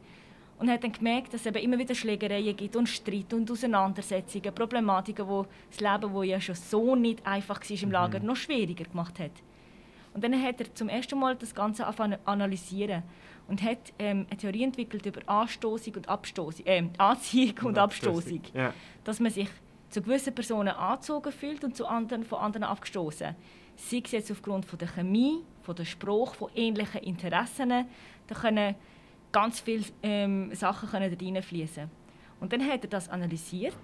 und 0.62 0.70
hat 0.70 0.84
dann 0.84 0.92
gemerkt, 0.92 1.34
dass 1.34 1.40
es 1.40 1.46
eben 1.48 1.58
immer 1.58 1.76
wieder 1.76 1.92
Schlägereien 1.92 2.54
gibt 2.54 2.76
und 2.76 2.88
Streit 2.88 3.34
und 3.34 3.50
Auseinandersetzungen, 3.50 4.54
Problematiken, 4.54 5.26
wo 5.26 5.44
das 5.68 5.80
Leben, 5.80 6.14
das 6.14 6.26
ja 6.26 6.40
schon 6.40 6.54
so 6.54 6.94
nicht 6.94 7.26
einfach 7.26 7.60
war 7.60 7.82
im 7.82 7.90
Lager, 7.90 8.20
noch 8.20 8.36
schwieriger 8.36 8.84
gemacht 8.84 9.18
hat. 9.18 9.32
Und 10.14 10.22
dann 10.22 10.40
hat 10.40 10.60
er 10.60 10.72
zum 10.72 10.88
ersten 10.88 11.18
Mal 11.18 11.34
das 11.34 11.52
Ganze 11.52 11.84
angefangen 11.84 12.16
analysieren 12.26 13.02
und 13.48 13.60
hat 13.60 13.92
ähm, 13.98 14.24
eine 14.30 14.38
Theorie 14.38 14.62
entwickelt 14.62 15.04
über 15.04 15.20
Anstoßung 15.26 15.96
und 15.96 16.08
Abstoßung, 16.08 16.64
äh, 16.64 16.84
Anziehung 16.98 17.58
und 17.64 17.78
Abstoßung 17.78 18.42
Ja, 18.54 18.72
dass 19.02 19.18
man 19.18 19.32
sich 19.32 19.48
zu 19.90 20.00
gewissen 20.00 20.32
Personen 20.32 20.76
angezogen 20.76 21.32
fühlt 21.32 21.64
und 21.64 21.76
zu 21.76 21.86
anderen 21.86 22.22
von 22.22 22.38
anderen 22.38 22.62
abgestoßen. 22.62 23.34
Sei 23.74 24.02
es 24.04 24.12
jetzt 24.12 24.30
aufgrund 24.30 24.64
von 24.64 24.78
der 24.78 24.86
Chemie, 24.86 25.40
von 25.62 25.74
der 25.74 25.86
Spruch, 25.86 26.36
von 26.36 26.50
ähnlichen 26.54 27.00
Interessen, 27.00 27.86
da 28.28 28.34
können 28.36 28.76
ganz 29.32 29.60
viele 29.60 29.84
ähm, 30.02 30.54
Sachen 30.54 30.88
können 30.88 31.16
da 31.16 31.24
reinfließen. 31.24 31.90
Und 32.40 32.52
dann 32.52 32.66
hat 32.66 32.84
er 32.84 32.90
das 32.90 33.08
analysiert. 33.08 33.74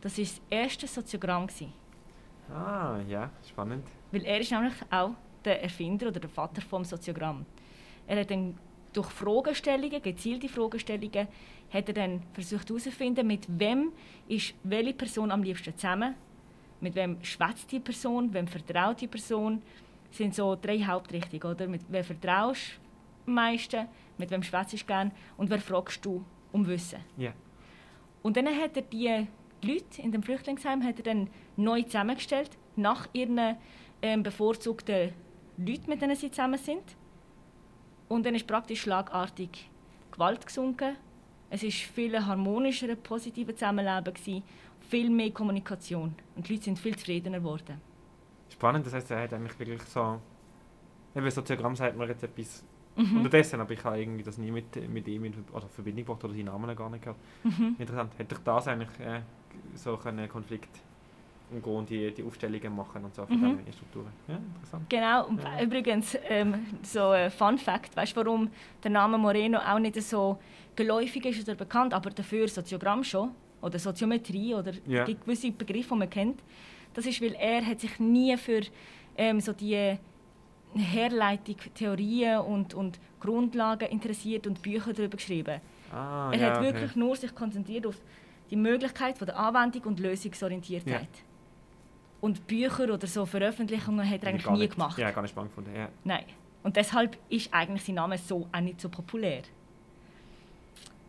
Das 0.00 0.18
war 0.18 0.24
das 0.24 0.40
erste 0.50 0.86
Soziogramm. 0.86 1.46
gewesen. 1.46 1.72
ah, 2.50 2.98
ja, 3.08 3.30
spannend. 3.48 3.86
Weil 4.10 4.24
er 4.24 4.40
ist 4.40 4.50
nämlich 4.50 4.74
auch 4.90 5.12
der 5.44 5.62
Erfinder 5.62 6.08
oder 6.08 6.20
der 6.20 6.30
Vater 6.30 6.60
vom 6.60 6.84
Soziogramm. 6.84 7.46
Er 8.06 8.20
hat 8.20 8.30
dann 8.30 8.58
durch 8.92 9.08
Fragestellungen, 9.08 10.02
gezielte 10.02 10.48
Fragestellungen, 10.48 11.28
hat 11.72 11.88
er 11.88 11.94
dann 11.94 12.22
versucht 12.34 12.68
herauszufinden, 12.68 13.26
mit 13.26 13.46
wem 13.48 13.92
ist 14.28 14.54
welche 14.62 14.92
Person 14.92 15.30
am 15.30 15.42
liebsten 15.42 15.74
zusammen, 15.76 16.14
mit 16.80 16.94
wem 16.94 17.22
schwätzt 17.22 17.70
die 17.72 17.80
Person, 17.80 18.32
wem 18.34 18.46
vertraut 18.46 19.00
die 19.00 19.06
Person. 19.06 19.62
Das 20.08 20.18
sind 20.18 20.34
so 20.34 20.56
drei 20.60 20.80
Hauptrichtungen, 20.84 21.54
oder? 21.54 21.66
Mit 21.66 21.82
wem 21.88 22.04
vertraust 22.04 22.72
du 23.24 23.30
am 23.30 23.34
meisten, 23.34 23.86
mit 24.22 24.30
wem 24.30 24.42
schwätzt 24.42 24.72
du 24.72 24.76
gern 24.86 25.10
und 25.36 25.50
wer 25.50 25.58
fragst 25.58 26.04
du 26.04 26.24
um 26.52 26.66
Wissen. 26.68 27.00
Ja. 27.16 27.32
Und 28.22 28.36
dann 28.36 28.46
hat 28.46 28.76
er 28.76 28.82
die 28.82 29.26
Leute 29.62 30.00
in 30.00 30.12
dem 30.12 30.22
Flüchtlingsheim 30.22 30.84
hat 30.84 30.98
er 30.98 31.02
dann 31.02 31.28
neu 31.56 31.82
zusammengestellt, 31.82 32.56
nach 32.76 33.08
ihren 33.12 33.56
ähm, 34.00 34.22
bevorzugten 34.22 35.12
Leuten, 35.56 35.90
mit 35.90 36.00
denen 36.00 36.14
sie 36.14 36.30
zusammen 36.30 36.58
sind. 36.58 36.82
Und 38.08 38.24
dann 38.24 38.34
ist 38.34 38.46
praktisch 38.46 38.82
schlagartig 38.82 39.68
Gewalt 40.12 40.46
gesunken. 40.46 40.96
Es 41.50 41.62
war 41.62 41.70
viel 41.70 42.24
harmonischer, 42.24 42.94
positiver 42.94 43.54
Zusammenleben, 43.54 44.14
gewesen, 44.14 44.42
viel 44.88 45.10
mehr 45.10 45.30
Kommunikation. 45.32 46.14
Und 46.36 46.48
die 46.48 46.54
Leute 46.54 46.64
sind 46.64 46.78
viel 46.78 46.96
zufriedener 46.96 47.38
geworden. 47.38 47.80
Spannend, 48.50 48.86
das 48.86 48.94
heißt, 48.94 49.10
er 49.10 49.22
hat 49.22 49.32
eigentlich 49.32 49.58
wirklich 49.58 49.82
so. 49.82 50.20
Eben, 51.14 51.30
Soziogramm 51.30 51.74
sagt 51.76 51.96
mir 51.96 52.06
jetzt 52.06 52.22
etwas 52.22 52.64
Mhm. 52.96 53.16
unterdessen, 53.18 53.60
aber 53.60 53.72
ich 53.72 53.82
habe 53.84 53.98
irgendwie 54.00 54.22
das 54.22 54.36
nie 54.38 54.50
mit, 54.50 54.76
mit 54.90 55.08
ihm 55.08 55.24
in 55.24 55.34
oder 55.52 55.66
Verbindung 55.68 56.04
gebracht 56.04 56.24
oder 56.24 56.34
seinen 56.34 56.44
Namen 56.46 56.76
gar 56.76 56.90
nicht 56.90 57.02
gehört. 57.02 57.18
Mhm. 57.44 57.76
Interessant. 57.78 58.12
Hätte 58.18 58.34
ich 58.34 58.40
das 58.42 58.68
eigentlich 58.68 59.00
äh, 59.00 59.20
so 59.74 59.98
einen 60.04 60.28
Konflikt 60.28 60.68
umgehen, 61.50 61.86
die, 61.86 62.14
die 62.14 62.22
Aufstellungen 62.22 62.74
machen 62.76 63.04
und 63.04 63.14
so 63.14 63.24
von 63.26 63.40
Mhm. 63.40 63.58
diesen 63.58 63.72
Strukturen. 63.72 64.12
Ja, 64.28 64.36
interessant. 64.36 64.88
Genau, 64.90 65.26
und 65.26 65.42
Ja. 65.42 65.62
übrigens, 65.62 66.16
ähm, 66.28 66.54
so 66.82 67.08
ein 67.10 67.30
Fun 67.30 67.58
Fact, 67.58 67.96
weißt 67.96 68.16
du, 68.16 68.24
warum 68.24 68.50
der 68.82 68.90
Name 68.90 69.18
Moreno 69.18 69.58
auch 69.58 69.78
nicht 69.78 70.00
so 70.02 70.38
geläufig 70.76 71.24
ist 71.26 71.42
oder 71.48 71.56
bekannt, 71.56 71.92
aber 71.94 72.10
dafür 72.10 72.48
Soziogramm 72.48 73.04
schon, 73.04 73.30
oder 73.60 73.78
Soziometrie, 73.78 74.54
oder 74.54 74.72
Ja. 74.86 75.04
gewisse 75.04 75.50
Begriffe, 75.52 75.90
die 75.94 75.98
man 75.98 76.10
kennt. 76.10 76.42
Das 76.94 77.06
ist, 77.06 77.20
weil 77.22 77.34
er 77.38 77.64
hat 77.64 77.80
sich 77.80 77.98
nie 78.00 78.36
für 78.36 78.60
ähm, 79.16 79.40
so 79.40 79.52
die 79.52 79.96
Herleitung, 80.80 81.56
Theorien 81.74 82.40
und, 82.40 82.74
und 82.74 82.98
Grundlagen 83.20 83.88
interessiert 83.88 84.46
und 84.46 84.62
Bücher 84.62 84.92
darüber 84.92 85.16
geschrieben. 85.16 85.60
Ah, 85.92 86.30
er 86.32 86.38
ja, 86.38 86.46
hat 86.46 86.58
okay. 86.58 86.66
wirklich 86.66 86.96
nur 86.96 87.14
sich 87.16 87.34
konzentriert 87.34 87.86
auf 87.86 87.96
die 88.50 88.56
Möglichkeit 88.56 89.18
von 89.18 89.26
der 89.26 89.38
Anwendung 89.38 89.82
und 89.84 90.00
Lösungsorientiertheit. 90.00 91.08
Und 92.20 92.46
Bücher 92.46 92.84
oder 92.84 93.06
so 93.06 93.26
Veröffentlichungen 93.26 94.08
hat 94.08 94.22
er 94.22 94.28
eigentlich 94.30 94.50
nie 94.50 94.58
nicht- 94.60 94.74
gemacht. 94.74 94.98
Ja, 94.98 95.10
gar 95.10 95.22
nicht 95.22 95.32
spannend 95.32 95.50
gefunden. 95.50 95.76
Ja. 95.76 95.88
Nein. 96.04 96.24
Und 96.62 96.76
deshalb 96.76 97.18
ist 97.28 97.52
eigentlich 97.52 97.84
sein 97.84 97.96
Name 97.96 98.16
so 98.16 98.46
auch 98.52 98.60
nicht 98.60 98.80
so 98.80 98.88
populär. 98.88 99.42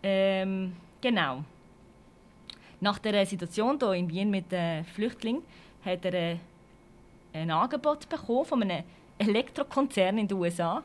Ähm, 0.01 0.73
genau. 0.99 1.43
Nach 2.79 2.99
der 2.99 3.25
Situation 3.25 3.77
hier 3.79 3.93
in 3.93 4.09
Wien 4.09 4.29
mit 4.29 4.51
den 4.51 4.83
Flüchtlingen 4.83 5.43
hat 5.85 6.03
er 6.05 6.13
äh, 6.13 6.37
ein 7.33 7.51
Angebot 7.51 8.09
bekommen 8.09 8.45
von 8.45 8.61
einem 8.63 8.83
Elektrokonzern 9.17 10.17
in 10.17 10.27
den 10.27 10.37
USA. 10.37 10.83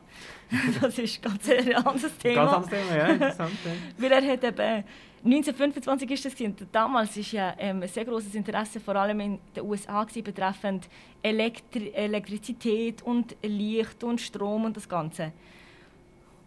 das 0.81 0.97
ist 0.97 1.21
ganz 1.21 1.49
ein 1.49 1.73
anderes 1.75 2.17
Thema. 2.17 2.45
Ganz 2.45 2.53
anderes 2.53 2.69
Thema, 2.69 2.97
ja, 2.97 3.07
interessant. 3.07 3.51
Weil 3.97 4.11
er 4.11 4.33
hat 4.33 4.43
eben, 4.43 4.83
1925 5.23 6.11
ist 6.11 6.25
das 6.25 6.39
und 6.39 6.65
damals 6.71 7.17
ist 7.17 7.33
ja 7.33 7.53
ähm, 7.57 7.81
ein 7.81 7.89
sehr 7.89 8.05
großes 8.05 8.33
Interesse 8.35 8.79
vor 8.79 8.95
allem 8.95 9.19
in 9.19 9.39
den 9.55 9.65
USA 9.65 10.03
gewesen, 10.03 10.23
betreffend 10.23 10.87
Elektri 11.21 11.91
Elektrizität 11.93 13.01
und 13.01 13.35
Licht 13.43 14.01
und 14.03 14.21
Strom 14.21 14.63
und 14.63 14.77
das 14.77 14.87
Ganze. 14.87 15.33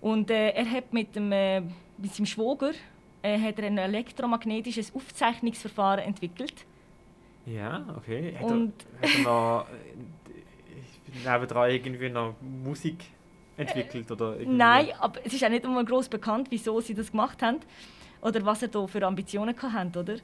Und 0.00 0.30
äh, 0.30 0.50
er 0.50 0.70
hat 0.70 0.92
mit, 0.92 1.14
dem, 1.14 1.30
äh, 1.32 1.60
mit 1.60 2.14
seinem 2.14 2.26
Schwager 2.26 2.72
äh, 3.22 3.38
hat 3.38 3.58
er 3.58 3.66
ein 3.66 3.78
elektromagnetisches 3.78 4.94
Aufzeichnungsverfahren 4.94 6.04
entwickelt. 6.04 6.64
Ja, 7.46 7.84
okay. 7.96 8.34
Hat 8.38 8.50
Und- 8.50 8.72
er, 9.00 9.08
hat 9.08 9.16
er 9.16 9.22
noch 9.22 9.66
nebendran 11.24 11.70
irgendwie 11.70 12.08
noch 12.08 12.34
Musik 12.40 13.04
entwickelt? 13.56 14.10
Oder 14.10 14.38
irgendwie? 14.38 14.56
Nein, 14.56 14.88
aber 14.98 15.20
es 15.24 15.32
ist 15.32 15.44
auch 15.44 15.48
nicht 15.48 15.64
einmal 15.64 15.84
groß 15.84 16.08
bekannt, 16.08 16.48
wieso 16.50 16.80
sie 16.80 16.94
das 16.94 17.10
gemacht 17.10 17.42
haben 17.42 17.60
oder 18.20 18.44
was 18.44 18.62
er 18.62 18.68
da 18.68 18.86
für 18.86 19.04
Ambitionen 19.04 19.54
hatten, 19.60 19.96
oder? 19.96 20.16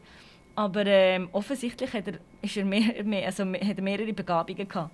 Aber 0.54 0.84
ähm, 0.86 1.28
offensichtlich 1.32 1.92
hat 1.92 2.08
er, 2.08 2.14
ist 2.42 2.56
er 2.56 2.64
mehr, 2.64 3.04
mehr, 3.04 3.26
also 3.26 3.44
hat 3.44 3.76
er 3.76 3.82
mehrere 3.82 4.12
Begabungen 4.12 4.68
gehabt. 4.68 4.90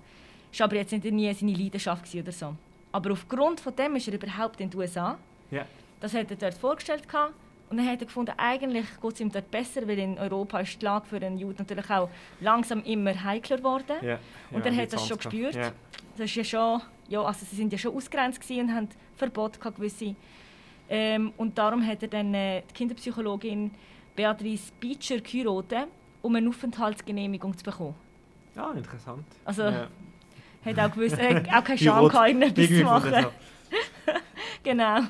Ist 0.53 0.61
aber 0.61 0.77
jetzt 0.77 0.93
nicht 0.93 1.05
nie 1.05 1.33
seine 1.33 1.55
Leidenschaft 1.55 2.15
oder 2.15 2.33
so. 2.33 2.55
Aber 2.93 3.13
aufgrund 3.13 3.61
von 3.61 3.75
dem 3.75 3.97
ist 3.97 4.07
er 4.09 4.15
überhaupt 4.15 4.61
in 4.61 4.71
den 4.71 4.79
USA. 4.79 5.19
Ja. 5.51 5.65
Das 6.01 6.15
hat 6.15 6.31
er 6.31 6.37
dort 6.37 6.55
vorgestellt 6.55 7.09
gehabt. 7.09 7.35
Und 7.71 7.79
dann 7.79 7.89
hat 7.89 8.01
er 8.01 8.07
gefunden, 8.07 8.33
eigentlich 8.37 8.87
geht 9.01 9.15
es 9.15 9.21
ihm 9.21 9.33
dort 9.33 9.51
besser, 9.51 9.87
weil 9.89 9.99
in 9.99 10.19
Europa 10.19 10.61
ist 10.61 10.81
die 10.81 10.85
Lage 10.85 11.07
für 11.07 11.17
einen 11.17 11.39
Juden 11.39 11.57
natürlich 11.59 11.91
auch 11.91 12.09
langsam 12.41 12.83
immer 12.85 13.25
heikler 13.25 13.57
geworden. 13.57 13.97
Ja. 14.03 14.19
Und 14.51 14.65
ja, 14.65 14.73
er 14.73 14.83
hat 14.83 14.93
das 14.93 15.07
schon 15.07 15.19
20er. 15.19 15.23
gespürt. 15.23 15.55
Ja. 15.55 15.73
Das 16.17 16.27
ist 16.27 16.35
ja 16.37 16.45
schon, 16.45 16.83
ja, 17.09 17.23
also 17.23 17.45
sie 17.45 17.57
sind 17.57 17.73
ja 17.73 17.79
schon 17.79 17.97
ausgrenzt 17.97 18.49
und 18.51 18.75
haben 18.75 18.89
Verbot 19.17 19.59
gehabt, 19.59 19.77
gewisse. 19.77 20.15
Ähm, 20.89 21.33
und 21.37 21.57
darum 21.57 21.85
hat 21.85 22.03
er 22.03 22.09
dann 22.09 22.35
äh, 22.35 22.63
die 22.69 22.75
Kinderpsychologin 22.75 23.71
Beatrice 24.15 24.71
Beecher 24.79 25.21
geheiratet, 25.21 25.89
um 26.23 26.35
eine 26.35 26.49
Aufenthaltsgenehmigung 26.49 27.57
zu 27.57 27.65
bekommen. 27.65 27.95
Ah, 28.57 28.73
interessant. 28.77 29.25
Also, 29.45 29.63
ja. 29.63 29.89
Hat 30.65 30.79
auch 30.79 30.95
gewusst, 30.95 31.19
äh, 31.19 31.43
auch 31.53 31.65
keine 31.65 31.79
Scham 31.79 32.09
gehabt, 32.09 32.29
irgendetwas 32.29 32.69
zu 32.69 32.85
machen. 32.85 33.27
Genau. 34.63 35.01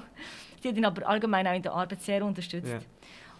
Sie 0.64 0.70
hat 0.70 0.78
ihn 0.78 0.84
aber 0.86 1.06
allgemein 1.06 1.46
auch 1.46 1.52
in 1.52 1.60
der 1.60 1.74
Arbeit 1.74 2.00
sehr 2.00 2.24
unterstützt. 2.24 2.72
Ja. 2.72 2.78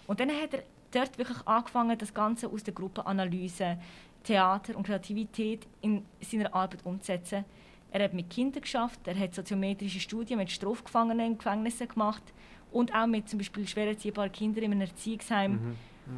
Und 0.06 0.20
dann 0.20 0.28
hat 0.28 0.52
er 0.52 0.62
dort 0.90 1.16
wirklich 1.16 1.38
angefangen, 1.46 1.96
das 1.96 2.12
Ganze 2.12 2.46
aus 2.48 2.62
der 2.62 2.74
Gruppenanalyse, 2.74 3.78
Theater 4.22 4.76
und 4.76 4.84
Kreativität 4.86 5.66
in 5.80 6.04
seiner 6.20 6.54
Arbeit 6.54 6.84
umzusetzen. 6.84 7.46
Er 7.90 8.04
hat 8.04 8.12
mit 8.12 8.28
Kindern 8.28 8.60
geschafft, 8.60 9.00
er 9.06 9.18
hat 9.18 9.34
soziometrische 9.34 10.00
Studien 10.00 10.36
mit 10.36 10.50
Strafgefangenen 10.50 11.28
in 11.28 11.38
Gefängnissen 11.38 11.88
gemacht 11.88 12.22
und 12.70 12.94
auch 12.94 13.06
mit 13.06 13.26
zum 13.26 13.38
Beispiel 13.38 13.66
schwer 13.66 13.86
erziehbaren 13.86 14.30
Kindern 14.30 14.64
in 14.64 14.72
einem 14.72 14.80
Erziehungsheim. 14.82 15.52
Mhm. 15.52 15.76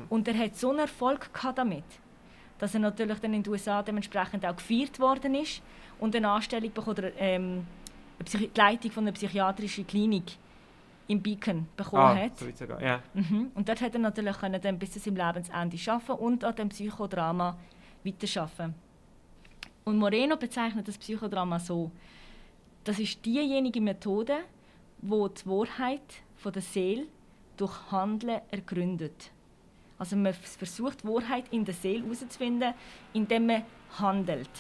Und 0.09 0.27
er 0.27 0.37
hat 0.37 0.57
so 0.57 0.71
einen 0.71 0.81
Erfolg 0.81 1.33
gehabt 1.33 1.59
damit, 1.59 1.85
dass 2.59 2.75
er 2.75 2.81
natürlich 2.81 3.21
dann 3.21 3.33
in 3.33 3.45
den 3.45 3.53
USA 3.53 3.81
dementsprechend 3.81 4.45
auch 4.45 4.57
gefeiert 4.57 4.99
worden 4.99 5.37
ist 5.37 5.63
und 6.01 6.17
eine 6.17 6.29
Anstellung 6.31 6.73
bekommen, 6.73 6.99
oder, 6.99 7.17
ähm, 7.17 7.65
die 8.19 8.51
Leitung 8.57 8.91
von 8.91 9.05
einer 9.05 9.13
psychiatrischen 9.13 9.87
Klinik 9.87 10.33
in 11.09 11.23
Beacon 11.23 11.69
bekommen 11.77 12.03
Ah, 12.03 12.17
hat. 12.17 12.39
so 12.39 12.47
weit 12.47 12.59
sogar. 12.59 12.83
Ja. 12.83 13.01
Mhm. 13.15 13.51
Und 13.55 13.69
dort 13.69 13.81
hat 13.81 13.95
er 13.95 14.01
natürlich 14.01 14.37
können 14.39 14.61
dann 14.61 14.79
bis 14.79 14.93
zu 14.93 14.99
seinem 14.99 15.17
Lebensende 15.17 15.77
arbeiten 15.93 16.13
und 16.13 16.45
an 16.45 16.55
dem 16.57 16.69
Psychodrama 16.69 17.57
weiterarbeiten. 18.05 18.75
Und 19.85 19.99
Moreno 19.99 20.37
bezeichnet 20.37 20.89
das 20.89 20.99
Psychodrama 20.99 21.59
so, 21.61 21.91
das 22.85 22.99
ist 22.99 23.25
diejenige 23.25 23.81
Methode, 23.81 24.39
wo 25.01 25.29
die 25.29 25.47
Wahrheit 25.47 26.03
von 26.37 26.53
der 26.53 26.63
Seele 26.63 27.07
durch 27.57 27.91
Handeln 27.91 28.41
ergründet. 28.51 29.31
Also 29.99 30.17
man 30.17 30.35
versucht, 30.35 31.03
die 31.03 31.09
Wahrheit 31.09 31.45
in 31.53 31.65
der 31.65 31.75
Seele 31.75 32.03
herauszufinden, 32.05 32.75
indem 33.13 33.47
man 33.47 33.63
handelt. 33.99 34.51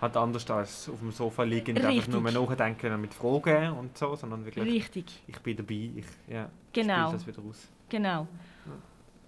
Hat 0.00 0.16
anders 0.16 0.48
als 0.50 0.88
auf 0.88 1.00
dem 1.00 1.10
Sofa 1.10 1.42
liegend 1.42 1.78
einfach 1.78 1.90
Richtig. 1.90 2.12
nur 2.12 2.20
mehr 2.22 2.32
nachdenken 2.32 3.00
mit 3.00 3.12
Fragen 3.12 3.72
und 3.72 3.98
so, 3.98 4.14
sondern 4.14 4.44
wirklich, 4.44 4.64
Richtig, 4.64 5.22
ich 5.26 5.38
bin 5.40 5.56
dabei, 5.56 5.90
ich 5.96 6.06
ja, 6.28 6.48
Genau. 6.72 7.10
das 7.12 7.26
wieder 7.26 7.40
aus. 7.48 7.68
genau. 7.88 8.26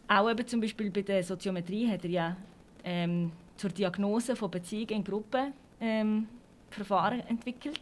Auch 0.07 0.31
eben 0.31 0.47
zum 0.47 0.61
Beispiel 0.61 0.91
bei 0.91 1.03
der 1.03 1.23
Soziometrie 1.23 1.89
hat 1.91 2.05
er 2.05 2.11
ja 2.11 2.37
ähm, 2.85 3.33
zur 3.57 3.71
Diagnose 3.71 4.35
von 4.37 4.51
Beziehungen 4.51 4.91
in 4.91 5.05
Gruppen 5.05 5.53
ähm, 5.81 6.29
Verfahren 6.71 7.21
entwickelt. 7.29 7.81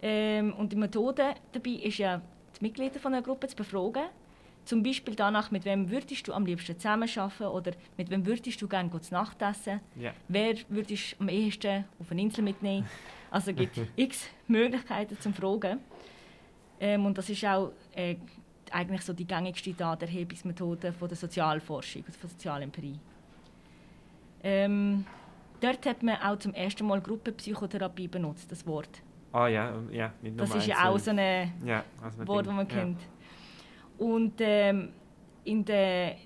Ähm, 0.00 0.52
und 0.54 0.72
die 0.72 0.76
Methode 0.76 1.34
dabei 1.52 1.70
ist 1.70 1.98
ja, 1.98 2.20
die 2.58 2.64
Mitglieder 2.64 3.00
von 3.00 3.12
einer 3.12 3.22
Gruppe 3.22 3.48
zu 3.48 3.56
befragen. 3.56 4.04
Zum 4.68 4.82
Beispiel 4.82 5.14
danach, 5.14 5.50
mit 5.50 5.64
wem 5.64 5.88
würdest 5.88 6.28
du 6.28 6.34
am 6.34 6.44
liebsten 6.44 6.76
zusammenarbeiten 6.78 7.44
oder 7.44 7.72
mit 7.96 8.10
wem 8.10 8.26
würdest 8.26 8.60
du 8.60 8.68
gerne 8.68 8.90
zu 9.00 9.14
Nacht 9.14 9.40
essen. 9.40 9.80
Ja. 9.96 10.12
Wer 10.28 10.56
würdest 10.68 11.12
du 11.12 11.22
am 11.22 11.30
ehesten 11.30 11.86
auf 11.98 12.10
eine 12.10 12.20
Insel 12.20 12.44
mitnehmen? 12.44 12.86
Also 13.30 13.52
es 13.52 13.56
gibt 13.56 13.80
x 13.96 14.28
Möglichkeiten 14.46 15.18
zum 15.18 15.32
Fragen. 15.32 15.78
Ähm, 16.78 17.06
und 17.06 17.16
das 17.16 17.30
ist 17.30 17.42
auch 17.46 17.72
äh, 17.94 18.16
eigentlich 18.70 19.00
so 19.00 19.14
die 19.14 19.24
gängigste 19.24 19.72
Datenerhebungsmethode 19.72 20.92
von 20.92 21.08
der 21.08 21.16
Sozialforschung, 21.16 22.04
also 22.06 22.18
von 22.18 22.28
Sozialempirie. 22.28 22.98
Ähm, 24.42 25.06
dort 25.62 25.86
hat 25.86 26.02
man 26.02 26.16
auch 26.16 26.38
zum 26.38 26.52
ersten 26.52 26.86
Mal 26.86 27.00
Gruppenpsychotherapie 27.00 28.08
benutzt, 28.08 28.52
das 28.52 28.66
Wort. 28.66 29.00
Ah 29.32 29.46
ja, 29.48 29.70
ähm, 29.70 29.90
ja, 29.92 30.12
nicht 30.20 30.38
Das 30.38 30.54
ist 30.54 30.66
ja 30.66 30.90
auch 30.90 30.98
so 30.98 31.10
ein 31.10 31.52
ja, 31.64 31.84
also 32.02 32.26
Wort, 32.26 32.46
das 32.46 32.54
man 32.54 32.68
ja. 32.68 32.76
Und 33.98 34.34
ähm, 34.38 34.90
in 35.44 35.64
der 35.64 36.16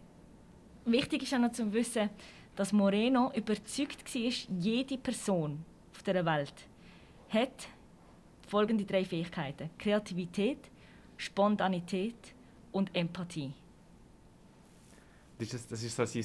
wichtig 0.84 1.22
ist 1.22 1.34
auch 1.34 1.38
noch 1.38 1.52
zu 1.52 1.72
wissen, 1.72 2.10
dass 2.54 2.72
Moreno 2.72 3.32
überzeugt 3.34 4.14
war, 4.14 4.32
jede 4.58 4.98
Person 4.98 5.64
auf 5.94 6.02
der 6.02 6.24
Welt 6.24 6.54
hat 7.30 7.68
folgende 8.46 8.84
drei 8.84 9.04
Fähigkeiten: 9.04 9.70
Kreativität, 9.78 10.58
Spontanität 11.16 12.34
und 12.72 12.94
Empathie. 12.94 13.52
Das 15.38 15.54
ist, 15.54 15.72
das 15.72 15.82
ist 15.82 15.96
so 15.96 16.04
sein 16.04 16.24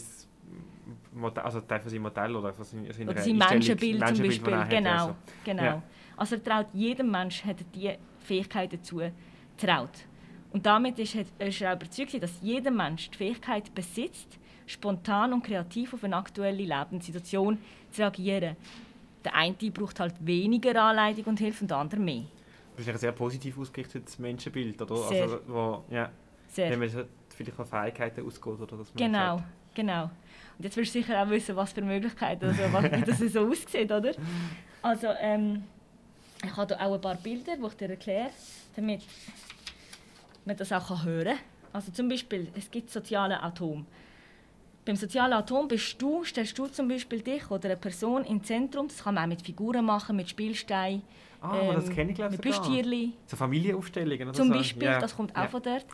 Modell, 1.14 1.44
also 1.44 1.62
Teil 1.62 1.80
von 1.80 1.90
seinem 1.90 2.04
Modell 2.04 2.36
oder 2.36 2.54
von 2.54 2.66
seiner 2.66 2.84
Oder 2.84 2.94
sein 2.94 3.10
Einstellung- 3.10 3.38
Menschenbild 3.38 4.00
zum 4.00 4.00
Menschenbild, 4.00 4.44
Beispiel. 4.44 4.58
hat, 4.58 4.70
genau. 4.70 4.90
also. 4.92 5.16
genau. 5.44 5.64
Ja. 5.64 5.84
Also 6.18 6.36
er 6.36 6.44
traut 6.44 6.68
jedem 6.74 7.12
Menschen 7.12 7.50
hat 7.50 7.60
er 7.62 7.66
diese 7.74 7.98
Fähigkeit 8.20 8.74
dazu 8.74 9.02
traut. 9.58 9.90
Und 10.58 10.66
damit 10.66 10.98
ist, 10.98 11.16
er 11.16 11.74
überzeugt, 11.76 12.20
dass 12.24 12.32
jeder 12.42 12.72
Mensch 12.72 13.12
die 13.12 13.18
Fähigkeit 13.18 13.76
besitzt, 13.76 14.40
spontan 14.66 15.32
und 15.34 15.44
kreativ 15.44 15.94
auf 15.94 16.04
eine 16.04 16.16
aktuelle 16.16 16.64
Lebenssituation 16.64 17.60
zu 17.92 18.02
reagieren. 18.02 18.58
Der 19.24 19.36
eine 19.36 19.54
braucht 19.54 20.00
halt 20.00 20.16
weniger 20.20 20.82
Anleitung 20.82 21.26
und 21.26 21.38
Hilfe 21.38 21.64
und 21.64 21.70
der 21.70 21.78
andere 21.78 22.00
mehr. 22.00 22.24
Das 22.76 22.88
ist 22.88 22.92
ein 22.92 22.98
sehr 22.98 23.12
positiv 23.12 23.56
ausgerichtetes 23.60 24.18
Menschenbild, 24.18 24.82
oder? 24.82 24.96
Sehr. 24.96 25.24
Also, 25.26 25.40
wo, 25.46 25.84
ja, 25.92 26.10
Sehr. 26.48 26.72
wenn 26.72 26.80
man 26.80 27.06
vielleicht 27.36 27.56
von 27.56 27.66
Fähigkeiten 27.68 28.26
ausgeht, 28.26 28.48
oder 28.60 28.78
man 28.78 28.86
Genau, 28.96 29.38
sagt, 29.38 29.50
genau. 29.76 30.04
Und 30.06 30.64
jetzt 30.64 30.76
willst 30.76 30.96
du 30.96 31.02
sicher 31.02 31.22
auch 31.22 31.30
wissen, 31.30 31.56
was 31.56 31.72
für 31.72 31.84
Möglichkeiten, 31.84 32.46
also 32.46 32.64
was, 32.72 32.84
wie 32.84 33.02
das 33.04 33.20
so 33.20 33.48
aussieht, 33.48 33.92
oder? 33.92 34.12
Also, 34.82 35.10
ähm, 35.20 35.66
ich 36.44 36.58
habe 36.58 36.76
hier 36.76 36.84
auch 36.84 36.96
ein 36.96 37.02
paar 37.02 37.14
Bilder, 37.14 37.56
die 37.58 37.64
ich 37.68 37.74
dir 37.74 37.90
erkläre, 37.92 38.32
damit 38.76 39.04
man 40.48 40.58
das 40.58 40.72
auch 40.72 41.04
hören 41.04 41.36
kann. 41.36 41.38
Also 41.74 41.92
zum 41.92 42.10
Beispiel, 42.10 42.48
es 42.56 42.72
gibt 42.72 42.90
soziale 42.90 43.42
Atome. 43.44 43.86
Beim 44.86 44.96
sozialen 44.96 45.34
Atom 45.34 45.68
bist 45.68 46.02
du, 46.02 46.24
stellst 46.24 46.58
du 46.58 46.68
zum 46.68 46.88
Beispiel 46.88 47.22
dich 47.22 47.52
oder 47.52 47.66
eine 47.66 47.78
Person 47.78 48.24
ins 48.24 48.48
Zentrum. 48.48 48.88
Das 48.88 49.04
kann 49.04 49.16
man 49.16 49.26
auch 49.26 49.28
mit 49.28 49.42
Figuren 49.42 49.86
machen, 49.86 50.16
mit 50.16 50.30
Spielsteinen. 50.30 51.02
Ah, 51.42 51.74
das 51.76 51.90
kenne 51.90 52.12
ich 52.12 52.16
glaube 52.16 52.32
Mit 52.32 52.44
ich 52.46 52.56
sogar. 52.56 52.70
Plüschtierli. 52.70 53.14
So 53.28 53.36
Familienaufstellungen 53.36 54.34
Zum 54.34 54.48
so. 54.48 54.54
Beispiel, 54.54 54.84
ja. 54.88 55.00
das 55.00 55.16
kommt 55.16 55.36
auch 55.36 55.42
Ja. 55.44 55.48
von 55.50 55.62
dort. 55.62 55.86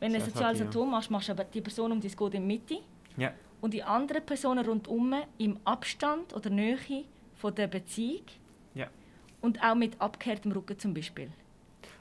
Wenn 0.00 0.12
du 0.12 0.18
ein 0.18 0.24
soziales 0.24 0.58
ja. 0.60 0.66
Atom 0.66 0.90
machst, 0.90 1.10
machst 1.10 1.28
du 1.28 1.32
aber 1.32 1.44
die 1.44 1.60
Person 1.60 1.92
um 1.92 2.00
dich 2.00 2.16
geht 2.16 2.34
in 2.34 2.40
die 2.42 2.46
Mitte. 2.46 2.78
Ja. 3.16 3.32
Und 3.60 3.74
die 3.74 3.82
anderen 3.82 4.24
Personen 4.24 4.64
rundum 4.64 5.14
im 5.36 5.58
Abstand 5.64 6.34
oder 6.34 6.48
Nähe 6.50 6.78
von 7.36 7.54
der 7.54 7.66
Beziehung. 7.66 8.22
Und 9.40 9.62
auch 9.62 9.76
mit 9.76 10.00
abgekehrtem 10.00 10.50
Rücken 10.50 10.76
zum 10.80 10.92
Beispiel. 10.94 11.30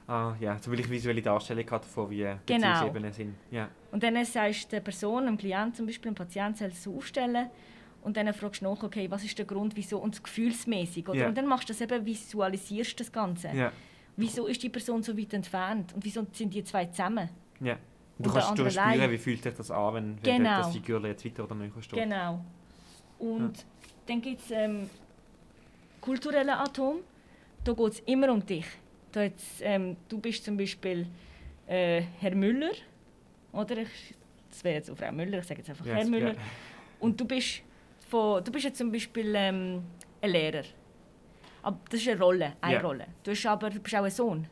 Ah, 0.08 0.36
ja, 0.40 0.58
so 0.58 0.72
will 0.72 0.80
ich 0.80 0.90
visuelle 0.90 1.22
Darstellung 1.22 1.70
hatte 1.70 1.86
davon, 1.86 2.10
wie 2.10 2.20
Genau. 2.20 2.38
Beziehungsebenen 2.46 3.12
sind. 3.14 3.36
Ja. 3.52 3.68
Und 3.92 4.02
dann 4.04 4.24
sagst 4.24 4.66
du 4.66 4.70
der 4.76 4.80
Person, 4.80 5.26
dem 5.26 5.38
Klient 5.38 5.76
zum 5.76 5.86
Beispiel, 5.86 6.12
dem 6.12 6.16
Patienten, 6.16 6.58
soll 6.60 6.68
es 6.70 6.82
so 6.84 6.96
aufstellen. 6.96 7.50
Und 8.04 8.16
dann 8.16 8.34
fragst 8.34 8.62
du 8.62 8.66
nach, 8.74 8.82
okay, 8.84 9.12
was 9.12 9.26
ist 9.26 9.38
der 9.38 9.46
Grund, 9.46 9.76
wieso, 9.76 9.98
und 10.00 10.24
gefühlsmäßig. 10.24 11.10
Oder? 11.10 11.20
Ja. 11.20 11.28
Und 11.28 11.38
dann 11.38 11.46
machst 11.46 11.68
du 11.68 11.74
das 11.74 11.82
eben, 11.82 12.06
visualisierst 12.06 12.94
du 12.94 13.04
das 13.04 13.12
Ganze. 13.12 13.50
Ja. 13.50 13.72
Wieso 14.16 14.48
ist 14.48 14.64
die 14.64 14.70
Person 14.70 15.04
so 15.04 15.18
weit 15.18 15.34
entfernt? 15.34 15.94
Und 15.94 16.06
wieso 16.06 16.26
sind 16.32 16.54
die 16.54 16.64
zwei 16.64 16.86
zusammen? 16.86 17.30
ja. 17.60 17.78
Und 18.20 18.26
du 18.26 18.34
kannst 18.34 18.48
spüren, 18.74 19.12
wie 19.12 19.18
fühlt 19.20 19.44
sich 19.44 19.54
das 19.54 19.70
an, 19.70 19.94
wenn, 19.94 20.18
wenn 20.24 20.38
Genau. 20.38 20.58
das 20.58 20.74
Figur 20.74 21.06
jetzt 21.06 21.24
weiter 21.24 21.44
oder 21.44 21.54
näher 21.54 21.70
steht. 21.82 22.00
Genau. 22.00 22.44
Und 23.20 23.64
dann 24.08 24.22
gibt 24.22 24.42
es 24.42 24.50
ähm, 24.50 24.90
kulturelle 26.02 26.58
Atom. 26.58 26.98
Da 27.64 27.74
geht 27.74 27.94
es 27.94 28.00
immer 28.08 28.32
um 28.32 28.44
dich. 28.44 28.66
Da 29.12 29.24
jetzt, 29.24 29.62
ähm, 29.62 29.96
du 30.10 30.20
bist 30.20 30.44
zum 30.44 30.58
Beispiel 30.58 31.08
äh, 31.68 32.02
Herr 32.20 32.36
Müller. 32.36 32.72
Oder? 33.54 33.78
Ich, 33.80 34.14
das 34.50 34.64
wäre 34.64 34.76
jetzt 34.76 34.90
auch 34.92 34.98
Frau 34.98 35.12
Müller, 35.12 35.40
ich 35.40 35.46
sage 35.46 35.60
jetzt 35.62 35.70
einfach 35.70 35.86
Ja, 35.86 35.96
Herr 35.96 36.06
Müller. 36.06 36.34
ja. 36.34 36.40
Und 37.00 37.20
du 37.20 37.26
bist, 37.26 37.62
von, 38.10 38.44
du 38.44 38.52
bist 38.52 38.66
jetzt 38.66 38.78
zum 38.78 38.92
Beispiel 38.92 39.34
ähm, 39.36 39.84
ein 40.22 40.30
Lehrer. 40.30 40.64
Aber 41.64 41.80
das 41.90 42.02
ist 42.02 42.08
eine 42.10 42.20
Rolle, 42.20 42.54
eine 42.62 42.74
Ja. 42.76 42.82
Rolle. 42.82 43.08
Du 43.24 43.32
bist 43.32 43.46
aber 43.46 43.70
du 43.70 43.80
bist 43.80 43.96
auch 43.96 44.04
ein 44.04 44.12
Sohn. 44.12 44.48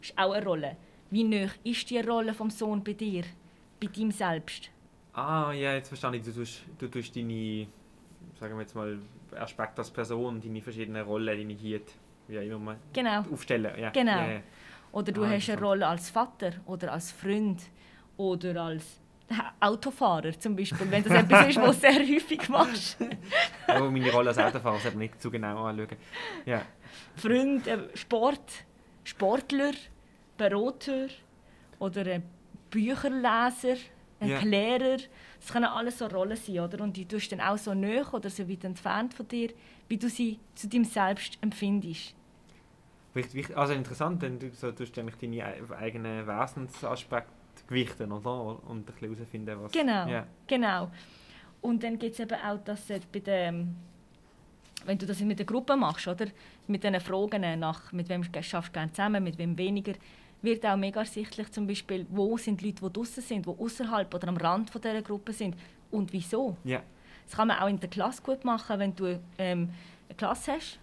Das 0.00 0.10
ist 0.10 0.18
auch 0.18 0.32
eine 0.32 0.44
Rolle. 0.44 0.76
Wie 1.10 1.24
nah 1.24 1.48
ist 1.62 1.88
die 1.90 1.98
Rolle 1.98 2.34
vom 2.34 2.50
Sohn 2.50 2.82
bei 2.82 2.92
dir? 2.94 3.24
Bei 3.80 3.88
ihm 3.96 4.10
selbst? 4.10 4.70
Ah, 5.12 5.52
ja, 5.52 5.74
jetzt 5.74 5.88
verstehe 5.88 6.16
ich. 6.16 6.22
Du 6.24 6.32
tust, 6.32 6.62
du 6.78 6.88
tust 6.88 7.14
deine, 7.16 7.66
sagen 8.40 8.54
wir 8.54 8.60
jetzt 8.62 8.74
mal, 8.74 8.98
Aspekte 9.36 9.78
als 9.78 9.90
Person, 9.90 10.40
deine 10.40 10.60
verschiedenen 10.60 11.02
Rollen, 11.04 11.26
deine 11.38 11.52
Hiet, 11.54 11.92
wie 12.28 12.38
auch 12.38 12.42
immer 12.42 12.58
man 12.58 12.76
Genau. 12.92 13.22
aufstellen. 13.32 13.72
Ja. 13.78 13.90
Genau. 13.90 14.12
Ja, 14.18 14.32
ja. 14.32 14.40
Oder 14.92 15.12
du 15.12 15.24
Ah, 15.24 15.30
hast 15.30 15.50
eine. 15.50 15.60
Rolle 15.60 15.86
als 15.86 16.10
Vater 16.10 16.52
oder 16.66 16.92
als 16.92 17.10
Freund 17.12 17.60
oder 18.16 18.62
als 18.62 19.00
Autofahrer 19.58 20.38
zum 20.38 20.54
Beispiel, 20.54 20.88
wenn 20.90 21.02
das 21.02 21.12
etwas 21.12 21.48
ist, 21.48 21.56
was 21.60 21.80
du 21.80 21.80
sehr 21.80 21.98
häufig 22.00 22.48
machst. 22.48 22.98
Aber 23.66 23.90
meine 23.90 24.12
Rolle 24.12 24.28
als 24.28 24.38
Autofahrer 24.38 24.78
sollte 24.78 24.98
nicht 24.98 25.20
zu 25.20 25.30
genau 25.30 25.64
anschauen. 25.64 25.96
Ja. 26.44 26.62
Freund, 27.16 27.66
äh, 27.66 27.78
Sport, 27.94 28.52
Sportler, 29.02 29.72
Berater 30.36 31.08
oder 31.78 32.06
ein 32.06 32.22
Bücherleser, 32.70 33.76
ein 34.20 34.28
Ja. 34.28 34.40
Lehrer. 34.40 34.98
Das 35.40 35.52
können 35.52 35.64
alles 35.64 35.98
so 35.98 36.06
Rollen 36.06 36.36
sein, 36.36 36.60
oder? 36.60 36.82
Und 36.84 36.96
die 36.96 37.06
tust 37.06 37.32
dann 37.32 37.40
auch 37.40 37.58
so 37.58 37.74
nahe 37.74 38.04
oder 38.12 38.30
so 38.30 38.48
weit 38.48 38.64
entfernt 38.64 39.14
von 39.14 39.26
dir, 39.28 39.50
wie 39.88 39.96
du 39.96 40.08
sie 40.08 40.38
zu 40.54 40.68
deinem 40.68 40.84
Selbst 40.84 41.38
empfindest. 41.40 42.14
Also 43.54 43.74
interessant, 43.74 44.22
denn 44.22 44.38
du 44.40 44.50
so, 44.50 44.72
tust 44.72 44.98
eigentlich 44.98 45.16
deine 45.16 45.44
ei- 45.44 45.76
eigenen 45.78 46.26
Wesensaspekte 46.26 47.30
gewichten, 47.68 48.10
oder? 48.10 48.60
Und 48.68 48.80
ein 48.80 48.84
bisschen 48.84 49.14
herausfinden, 49.14 49.58
was... 49.62 49.72
Genau, 49.72 50.08
Ja. 50.08 50.26
genau. 50.46 50.90
Und 51.60 51.82
dann 51.82 51.98
gibt 51.98 52.14
es 52.14 52.20
eben 52.20 52.34
auch, 52.40 52.58
dass 52.64 52.86
bei 52.88 53.20
den, 53.20 53.76
wenn 54.84 54.98
du 54.98 55.06
das 55.06 55.20
mit 55.20 55.38
der 55.38 55.46
Gruppe 55.46 55.76
machst, 55.76 56.08
oder? 56.08 56.26
mit 56.66 56.82
diesen 56.82 57.00
Fragen 57.00 57.58
nach, 57.60 57.92
mit 57.92 58.08
wem 58.08 58.24
schaffst 58.42 58.70
du 58.70 58.72
gerne 58.72 58.90
zusammen, 58.90 59.22
mit 59.22 59.38
wem 59.38 59.56
weniger, 59.56 59.92
wird 60.42 60.64
auch 60.66 60.76
mega 60.76 61.00
ersichtlich 61.00 61.50
zum 61.52 61.66
Beispiel, 61.66 62.06
wo 62.10 62.36
sind 62.36 62.60
die 62.60 62.66
Leute, 62.66 62.82
die 62.86 62.92
draußen 62.92 63.22
sind, 63.22 63.46
die 63.46 63.50
außerhalb 63.50 64.12
oder 64.14 64.28
am 64.28 64.36
Rand 64.36 64.70
von 64.70 64.80
dieser 64.80 65.02
Gruppe 65.02 65.32
sind 65.32 65.56
und 65.90 66.12
wieso. 66.12 66.56
Ja. 66.64 66.82
Das 67.26 67.36
kann 67.36 67.48
man 67.48 67.58
auch 67.58 67.68
in 67.68 67.80
der 67.80 67.88
Klasse 67.90 68.22
gut 68.22 68.44
machen, 68.44 68.78
wenn 68.78 68.94
du 68.94 69.20
ähm, 69.38 69.70
eine 70.08 70.16
Klasse 70.16 70.52
hast 70.52 70.78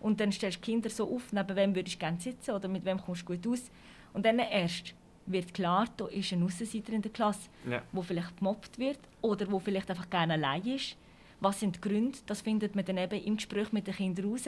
und 0.00 0.20
dann 0.20 0.30
stellst 0.32 0.58
du 0.58 0.60
die 0.62 0.70
Kinder 0.72 0.90
so 0.90 1.12
auf, 1.14 1.32
neben 1.32 1.56
wem 1.56 1.74
würdest 1.74 1.96
du 1.96 2.00
gerne 2.00 2.20
sitzen 2.20 2.50
oder 2.52 2.68
mit 2.68 2.84
wem 2.84 3.00
kommst 3.00 3.22
du 3.22 3.34
gut 3.34 3.46
aus. 3.46 3.70
Und 4.12 4.24
dann 4.26 4.38
erst 4.38 4.94
wird 5.26 5.52
klar, 5.54 5.86
da 5.96 6.06
ist 6.06 6.32
ein 6.32 6.42
Aussenseiter 6.42 6.92
in 6.92 7.02
der 7.02 7.10
Klasse, 7.10 7.48
Ja. 7.68 7.82
wo 7.92 8.02
vielleicht 8.02 8.36
gemobbt 8.38 8.78
wird 8.78 8.98
oder 9.22 9.50
wo 9.50 9.58
vielleicht 9.58 9.90
einfach 9.90 10.08
gerne 10.08 10.34
allein 10.34 10.62
ist. 10.64 10.96
Was 11.40 11.60
sind 11.60 11.76
die 11.76 11.80
Gründe? 11.80 12.16
Das 12.26 12.40
findet 12.42 12.74
man 12.76 12.84
dann 12.84 12.96
eben 12.96 13.22
im 13.22 13.36
Gespräch 13.36 13.72
mit 13.72 13.86
den 13.86 13.94
Kindern 13.94 14.30
raus. 14.30 14.44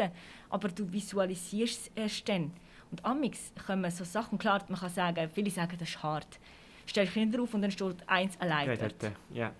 Aber 0.48 0.68
du 0.68 0.90
visualisierst 0.90 1.80
es 1.88 1.90
erst 1.94 2.28
dann. 2.28 2.52
Und 2.90 3.04
amix 3.04 3.52
kommen 3.66 3.90
so 3.90 4.04
Sachen, 4.04 4.38
klar, 4.38 4.64
man 4.68 4.78
kann 4.78 4.88
sagen, 4.90 5.28
viele 5.34 5.50
sagen, 5.50 5.76
das 5.78 5.88
ist 5.88 6.02
hart. 6.02 6.38
Stellst 6.88 7.12
Kinder 7.12 7.42
auf 7.42 7.52
und 7.52 7.60
dann 7.60 7.70
steht 7.70 7.96
eins 8.06 8.40
allein 8.40 8.68
Ja, 8.68 8.76
dort, 8.76 9.12
ja. 9.34 9.52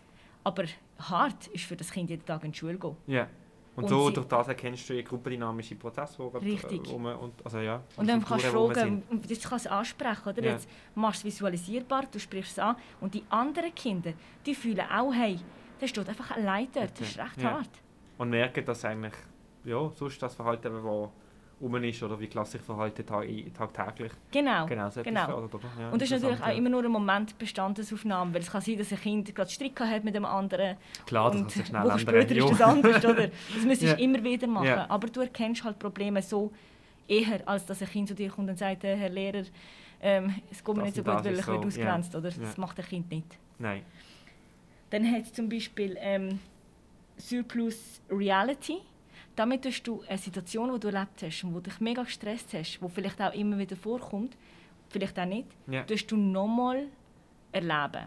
Aber 0.45 0.65
hart 0.99 1.47
ist 1.49 1.65
für 1.65 1.77
das 1.77 1.91
Kind 1.91 2.11
jeden 2.11 2.25
Tag 2.25 2.43
in 2.45 2.53
die 2.53 2.59
Schule 2.59 2.79
gehen. 2.79 2.97
ja. 3.07 3.27
Und, 3.77 3.85
Und 3.85 3.91
so, 3.91 4.11
durch 4.11 4.27
das 4.27 4.49
erkennst 4.49 4.89
du 4.89 4.95
die 4.95 5.05
gruppendynamische 5.05 5.77
Prozesse, 5.77 6.19
wo, 6.19 6.27
Richtig. 6.39 6.85
äh, 6.85 6.91
wo 6.91 6.99
man, 6.99 7.15
und, 7.15 7.35
also 7.45 7.61
ja, 7.61 7.81
Und 7.97 8.09
dann 8.09 8.25
kannst 8.25 8.47
du 8.47 8.51
fragen, 8.51 9.05
jetzt 9.29 9.49
kannst 9.49 9.67
du 9.67 9.69
es 9.69 9.73
ansprechen, 9.73 10.29
oder? 10.29 10.43
Ja. 10.43 10.51
Jetzt 10.55 10.69
machst 10.97 11.23
du 11.23 11.29
es 11.29 11.35
visualisierbar, 11.35 12.03
du 12.11 12.19
sprichst 12.19 12.53
es 12.53 12.59
an. 12.59 12.75
Und 13.01 13.15
die 13.15 13.23
anderen 13.29 13.73
Kinder, 13.73 14.15
die 14.45 14.57
fühlen 14.57 14.81
auch, 14.91 15.13
hey, 15.15 15.39
der 15.81 15.87
steht 15.87 16.09
einfach 16.09 16.33
allein 16.33 16.67
dort, 16.75 16.91
das 17.01 17.09
ist 17.09 17.19
recht 17.21 17.41
Ja. 17.41 17.53
hart. 17.53 17.71
Und 18.17 18.31
merken, 18.31 18.65
dass 18.65 18.85
eigentlich, 18.85 19.15
ja, 19.63 19.89
sonst 19.95 20.21
das 20.21 20.35
Verhalten, 20.35 20.73
das 20.73 20.83
rum 21.61 21.75
ist, 21.83 22.03
oder 22.03 22.19
wie 22.21 22.29
sich 22.45 22.61
verhalten 22.61 23.05
tag, 23.05 23.27
tagtäglich, 23.55 24.13
Genau. 24.31 24.67
genau 24.67 24.91
so 24.91 25.03
genau. 25.03 25.25
fördert, 25.27 25.55
oder? 25.57 25.65
Ja, 25.81 25.91
Und 25.91 26.01
das 26.01 26.11
ist 26.11 26.23
natürlich 26.23 26.43
auch 26.43 26.57
immer 26.57 26.69
nur 26.71 26.81
eine 26.81 26.89
Momentbestandesaufnahme, 26.89 28.35
weil 28.35 28.41
es 28.43 28.51
kann 28.51 28.61
sein, 28.61 28.79
dass 28.79 28.93
ein 28.93 29.01
Kind 29.01 29.35
gerade 29.35 29.51
Streit 29.51 29.79
hat 29.81 30.05
mit 30.05 30.15
dem 30.15 30.25
anderen 30.25 30.77
Klar, 31.07 31.31
das 31.31 31.41
und 31.41 31.47
kann 31.49 31.51
sich 31.51 31.67
schnell 31.67 31.83
Wochen 31.85 31.99
ändern. 31.99 32.15
später 32.15 32.35
Ja. 32.35 32.45
ist 32.45 32.51
das 32.53 32.61
anders, 32.61 33.05
oder? 33.05 33.29
Das 33.55 33.65
müsstest 33.65 33.83
du 33.83 33.87
Ja. 33.87 34.05
immer 34.05 34.23
wieder 34.23 34.47
machen. 34.47 34.67
Ja. 34.67 34.87
Aber 34.91 35.09
du 35.09 35.21
erkennst 35.21 35.65
halt 35.65 35.79
Probleme 35.79 36.23
so 36.23 36.53
eher, 37.09 37.41
als 37.49 37.67
dass 37.67 37.83
ein 37.83 37.89
Kind 37.89 38.09
zu 38.09 38.15
dir 38.15 38.31
kommt 38.31 38.49
und 38.51 38.59
sagt, 38.59 38.85
äh, 38.85 38.97
Herr 38.97 39.09
Lehrer, 39.09 39.43
ähm, 40.01 40.35
es 40.51 40.63
geht 40.63 40.77
mir 40.77 40.83
nicht 40.85 40.95
so 40.97 41.03
gut, 41.03 41.25
weil 41.25 41.35
ich 41.39 41.47
werde 41.47 41.71
so, 41.71 41.81
ja. 41.81 41.87
ausgrenzt, 41.89 42.15
oder? 42.15 42.31
Das 42.31 42.57
macht 42.57 42.79
ein 42.79 42.85
Kind 42.85 43.11
nicht. 43.11 43.37
Nein. 43.59 43.83
Dann 44.91 45.11
hat 45.11 45.23
es 45.23 45.33
zum 45.33 45.49
Beispiel 45.49 45.97
ähm, 45.99 46.39
Surplus 47.17 48.01
Reality. 48.11 48.79
Damit 49.39 49.63
tust 49.63 49.87
du 49.87 50.03
eine 50.09 50.19
Situation, 50.19 50.73
die 50.75 50.81
du 50.81 50.89
erlebt 50.89 51.23
hast 51.23 51.45
und 51.45 51.55
die 51.55 51.63
dich 51.71 51.79
mega 51.79 52.03
gestresst 52.03 52.53
hast, 52.55 52.81
die 52.83 52.89
vielleicht 52.89 53.21
auch 53.23 53.33
immer 53.33 53.57
wieder 53.57 53.77
vorkommt, 53.77 54.37
vielleicht 54.89 55.17
auch 55.17 55.27
nicht, 55.27 55.47
tust 55.87 56.11
du 56.11 56.17
nochmal 56.17 56.89
erleben. 57.53 58.07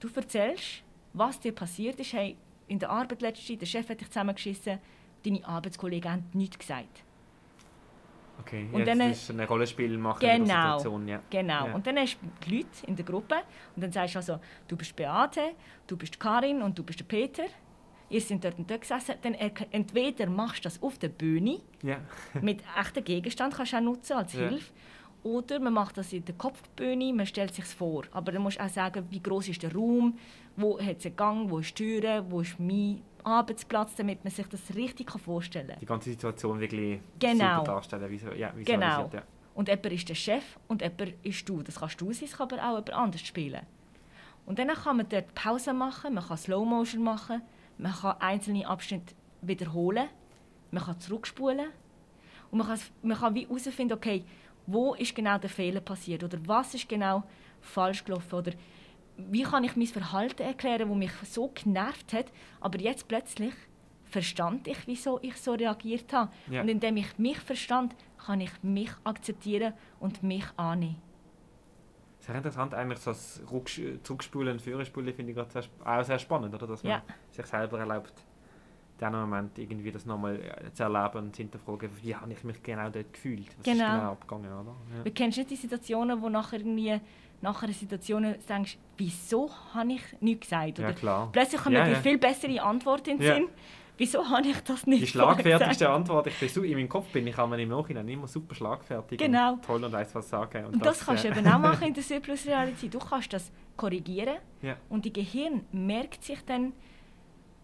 Du 0.00 0.08
erzählst, 0.14 0.82
was 1.12 1.38
dir 1.40 1.52
passiert 1.52 2.00
ist. 2.00 2.14
Hey, 2.14 2.38
in 2.68 2.78
der 2.78 2.88
Arbeit 2.88 3.20
letzte 3.20 3.44
Zeit, 3.46 3.60
der 3.60 3.66
Chef 3.66 3.86
hat 3.90 4.00
dich 4.00 4.08
zusammengeschissen, 4.08 4.78
deine 5.26 5.46
Arbeitskollegen 5.46 6.10
haben 6.10 6.24
nichts 6.32 6.58
gesagt. 6.58 7.02
Okay, 8.40 8.66
Und 8.72 8.80
ja, 8.80 8.86
dann- 8.86 9.10
ist 9.10 9.30
ein 9.30 9.40
Rollenspiel 9.40 9.98
machen 9.98 10.20
Genau. 10.20 10.78
Situation, 10.78 11.06
ja. 11.08 11.20
Genau. 11.28 11.66
Ja. 11.66 11.74
Und 11.74 11.86
dann 11.86 11.98
hast 11.98 12.16
du 12.22 12.26
die 12.46 12.56
Leute 12.56 12.86
in 12.86 12.96
der 12.96 13.04
Gruppe 13.04 13.34
und 13.74 13.82
dann 13.82 13.92
sagst 13.92 14.14
du 14.14 14.18
also, 14.20 14.40
du 14.68 14.76
bist 14.76 14.96
Beate, 14.96 15.52
du 15.86 15.98
bist 15.98 16.18
Karin 16.18 16.62
und 16.62 16.78
du 16.78 16.82
bist 16.82 17.00
der 17.00 17.04
Peter. 17.04 17.44
Ihr 18.08 18.20
seid 18.20 18.44
dort 18.44 18.58
und 18.58 18.70
dort 18.70 18.82
gesessen. 18.82 19.14
Dann 19.22 19.34
entweder 19.34 20.28
machst 20.28 20.58
du 20.64 20.68
das 20.68 20.82
auf 20.82 20.98
der 20.98 21.08
Bühne 21.08 21.60
Ja. 21.82 21.98
mit 22.40 22.62
echten 22.78 23.02
Gegenstand, 23.04 23.54
kannst 23.54 23.72
du 23.72 23.76
auch 23.78 23.80
nutzen 23.82 24.12
als 24.14 24.32
Ja. 24.32 24.48
Hilfe. 24.48 24.72
Oder 25.22 25.58
man 25.58 25.72
macht 25.72 25.96
das 25.98 26.12
in 26.12 26.24
der 26.24 26.36
Kopfbühne, 26.36 27.12
man 27.12 27.26
stellt 27.26 27.52
sich 27.52 27.64
vor. 27.64 28.04
Aber 28.12 28.30
dann 28.30 28.42
musst 28.42 28.58
du 28.60 28.62
auch 28.64 28.68
sagen, 28.68 29.06
wie 29.10 29.20
groß 29.20 29.48
ist 29.48 29.62
der 29.62 29.74
Raum, 29.74 30.16
wo 30.56 30.78
hat 30.78 30.98
es 30.98 31.06
einen 31.06 31.16
Gang, 31.16 31.50
wo 31.50 31.58
ist 31.58 31.76
die 31.78 32.00
Tür, 32.00 32.24
wo 32.30 32.42
ist 32.42 32.60
mein 32.60 33.02
Arbeitsplatz, 33.24 33.96
damit 33.96 34.22
man 34.22 34.32
sich 34.32 34.46
das 34.46 34.72
richtig 34.76 35.10
vorstellen 35.10 35.66
kann. 35.68 35.80
Die 35.80 35.86
ganze 35.86 36.10
Situation 36.10 36.60
wirklich 36.60 37.00
Genau. 37.18 37.58
super 37.58 37.72
darstellen. 37.72 38.08
Wie, 38.08 38.18
so- 38.18 38.30
ja, 38.32 38.52
Genau. 38.64 39.10
Ja. 39.12 39.22
Und 39.56 39.68
jemand 39.68 39.86
ist 39.86 40.08
der 40.08 40.14
Chef 40.14 40.44
und 40.68 40.80
jemand 40.82 41.14
ist 41.24 41.48
du. 41.48 41.60
Das 41.62 41.80
kannst 41.80 42.00
du 42.00 42.12
sein, 42.12 42.28
kann 42.28 42.42
aber 42.52 42.56
auch 42.62 42.68
jemand 42.74 42.90
anders 42.92 43.22
spielen. 43.22 43.62
Und 44.44 44.60
dann 44.60 44.68
kann 44.68 44.98
man 44.98 45.08
dort 45.08 45.34
Pause 45.34 45.72
machen, 45.72 46.14
man 46.14 46.24
kann 46.24 46.36
Slow 46.36 46.64
Motion 46.64 47.02
machen, 47.02 47.42
man 47.78 47.92
kann 47.92 48.20
einzelne 48.20 48.66
Abschnitte 48.66 49.14
wiederholen, 49.42 50.08
man 50.70 50.84
kann 50.84 51.00
zurückspulen 51.00 51.68
und 52.50 52.58
man 52.58 52.68
kann, 52.68 52.80
man 53.02 53.18
kann 53.18 53.34
wie 53.34 53.46
herausfinden, 53.46 53.94
okay, 53.94 54.24
wo 54.66 54.94
ist 54.94 55.14
genau 55.14 55.38
der 55.38 55.50
Fehler 55.50 55.80
passiert 55.80 56.24
oder 56.24 56.38
was 56.46 56.74
ist 56.74 56.88
genau 56.88 57.22
falsch 57.60 58.04
gelaufen 58.04 58.34
oder 58.34 58.52
wie 59.16 59.42
kann 59.42 59.64
ich 59.64 59.76
mein 59.76 59.86
Verhalten 59.86 60.42
erklären, 60.42 60.88
das 60.88 60.98
mich 60.98 61.12
so 61.30 61.48
genervt 61.48 62.12
hat, 62.12 62.26
aber 62.60 62.78
jetzt 62.80 63.08
plötzlich 63.08 63.54
verstand 64.04 64.68
ich, 64.68 64.78
wieso 64.86 65.18
ich 65.22 65.36
so 65.36 65.52
reagiert 65.52 66.12
habe. 66.12 66.30
Ja. 66.50 66.62
Und 66.62 66.68
indem 66.68 66.96
ich 66.98 67.18
mich 67.18 67.38
verstand, 67.38 67.94
kann 68.24 68.40
ich 68.40 68.50
mich 68.62 68.90
akzeptieren 69.04 69.74
und 70.00 70.22
mich 70.22 70.44
annehmen. 70.56 71.05
Sehr 72.26 72.34
interessant, 72.34 72.74
eigentlich 72.74 72.98
so 72.98 73.12
das 73.12 73.40
Zurückspulen 74.02 74.54
und 74.54 74.60
Führerspulen 74.62 75.14
finde 75.14 75.30
ich 75.30 75.36
gerade 75.36 75.50
sehr, 75.50 75.62
auch 75.84 76.02
sehr 76.02 76.18
spannend, 76.18 76.52
oder? 76.54 76.66
Dass 76.66 76.82
man 76.82 76.94
Ja. 76.94 77.02
sich 77.30 77.46
selber 77.46 77.78
erlaubt, 77.78 78.12
in 78.98 79.06
diesem 79.06 79.20
Moment 79.20 79.56
irgendwie 79.58 79.92
das 79.92 80.04
nochmal 80.06 80.34
äh, 80.40 80.72
zu 80.72 80.82
erleben 80.82 81.18
und 81.26 81.36
zu 81.36 81.42
hinterfragen, 81.42 81.88
wie 82.02 82.16
habe 82.16 82.32
ich 82.32 82.42
mich 82.42 82.60
genau 82.64 82.88
dort 82.90 83.12
gefühlt? 83.12 83.46
Was 83.58 83.66
ist 83.68 83.78
Genau. 83.78 83.86
genau 83.92 84.12
abgegangen, 84.12 84.52
oder? 84.52 84.74
Ja. 84.96 85.04
Du 85.04 85.10
kennst 85.12 85.38
nicht 85.38 85.50
die 85.50 85.56
Situationen, 85.56 86.20
wo 86.20 86.28
nachher 86.28 86.58
irgendwie 86.58 87.00
nach 87.42 87.62
einer 87.62 87.72
Situation 87.72 88.34
denkst, 88.48 88.76
wieso 88.96 89.48
habe 89.74 89.92
ich 89.92 90.02
nichts 90.20 90.48
gesagt? 90.48 90.78
ja, 90.80 90.84
Oder 90.86 90.94
klar. 90.94 91.28
plötzlich 91.30 91.60
kommt 91.60 91.76
Ja, 91.76 91.84
dir 91.84 91.92
ja. 91.92 92.00
viel 92.00 92.18
bessere 92.18 92.60
Antwort 92.60 93.06
in 93.06 93.18
den 93.18 93.26
Ja. 93.26 93.34
Sinn. 93.34 93.48
Wieso 93.98 94.28
habe 94.28 94.46
ich 94.48 94.60
das 94.60 94.86
nicht 94.86 95.02
Die 95.02 95.06
schlagfertigste 95.06 95.88
Antwort, 95.88 96.26
ich 96.26 96.38
bin 96.38 96.48
so, 96.50 96.62
in 96.62 96.74
meinem 96.74 96.88
Kopf 96.88 97.08
bin 97.12 97.26
ich 97.26 97.38
aber 97.38 97.58
im 97.58 97.68
Nachhinein 97.70 98.06
immer 98.08 98.26
super 98.28 98.54
schlagfertig 98.54 99.18
Genau. 99.18 99.54
und 99.54 99.64
toll 99.64 99.82
und 99.82 99.92
weiss 99.92 100.14
was 100.14 100.28
sagen. 100.28 100.66
Und 100.66 100.84
das, 100.84 101.04
kannst 101.06 101.24
du 101.24 101.28
äh, 101.28 101.30
eben 101.38 101.46
auch 101.48 101.58
machen 101.58 101.82
in 101.88 101.94
der 101.94 102.02
Surplus-Realität. 102.02 102.92
Du 102.92 102.98
kannst 102.98 103.32
das 103.32 103.50
korrigieren 103.76 104.36
Ja. 104.60 104.76
und 104.90 105.04
die 105.06 105.12
Gehirn 105.12 105.64
merkt 105.72 106.22
sich 106.24 106.38
dann, 106.44 106.72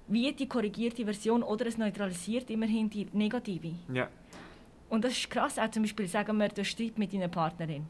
wie 0.09 0.33
die 0.33 0.49
korrigierte 0.49 1.05
Version 1.05 1.42
oder 1.42 1.66
es 1.66 1.77
neutralisiert 1.77 2.49
immerhin 2.51 2.88
die 2.88 3.07
negative. 3.12 3.73
Ja, 3.92 4.09
Und 4.88 5.05
das 5.05 5.12
ist 5.12 5.31
krass, 5.31 5.59
auch 5.59 5.71
zum 5.71 5.83
Beispiel, 5.83 6.07
sagen 6.07 6.37
wir, 6.38 6.49
du 6.49 6.64
Streit 6.64 6.99
mit 6.99 7.12
deiner 7.12 7.29
Partnerin. 7.29 7.87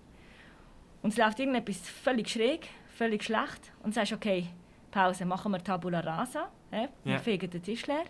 Und 1.03 1.11
es 1.13 1.17
läuft 1.17 1.39
irgendetwas 1.41 1.79
völlig 1.89 2.29
schräg, 2.29 2.69
völlig 2.97 3.25
schlecht 3.25 3.73
und 3.83 3.95
sagst, 3.95 4.13
okay, 4.13 4.47
Pause, 4.91 5.25
machen 5.25 5.51
wir 5.53 5.63
Tabula 5.63 6.01
Rasa, 6.01 6.49
hä? 6.71 6.89
wir 7.05 7.13
Ja. 7.15 7.19
fegen 7.19 7.49
den 7.51 7.63
Tisch 7.63 7.87
leer 7.87 8.05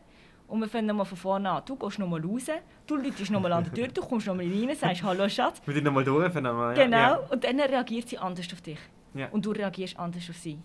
und 0.53 0.61
wir 0.61 0.69
fangen 0.69 0.87
nochmal 0.87 1.07
von 1.07 1.17
vorne 1.17 1.51
an. 1.51 1.63
Du 1.65 1.77
gehst 1.77 1.99
nochmal 1.99 2.21
raus, 2.21 2.45
du 2.87 2.97
läutest 2.97 3.31
nochmal 3.31 3.55
an 3.55 3.65
der 3.65 3.73
Tür, 3.73 3.89
du 3.89 4.03
kommst 4.03 4.27
nochmal 4.27 4.47
rein, 4.47 4.77
sagst 4.77 5.03
«Hallo 5.03 5.27
Schatz». 5.27 5.63
mit 5.65 5.77
ihnen 5.77 5.87
nochmal 5.87 6.05
durch. 6.05 6.35
Ja, 6.35 6.73
Genau, 6.75 6.97
Ja. 6.99 7.15
und 7.31 7.43
dann 7.43 7.59
reagiert 7.59 8.11
sie 8.11 8.19
anders 8.19 8.53
auf 8.53 8.61
dich. 8.61 8.79
Ja. 9.15 9.29
Und 9.31 9.47
du 9.47 9.53
reagierst 9.53 9.99
anders 9.99 10.29
auf 10.29 10.37
sie. 10.37 10.59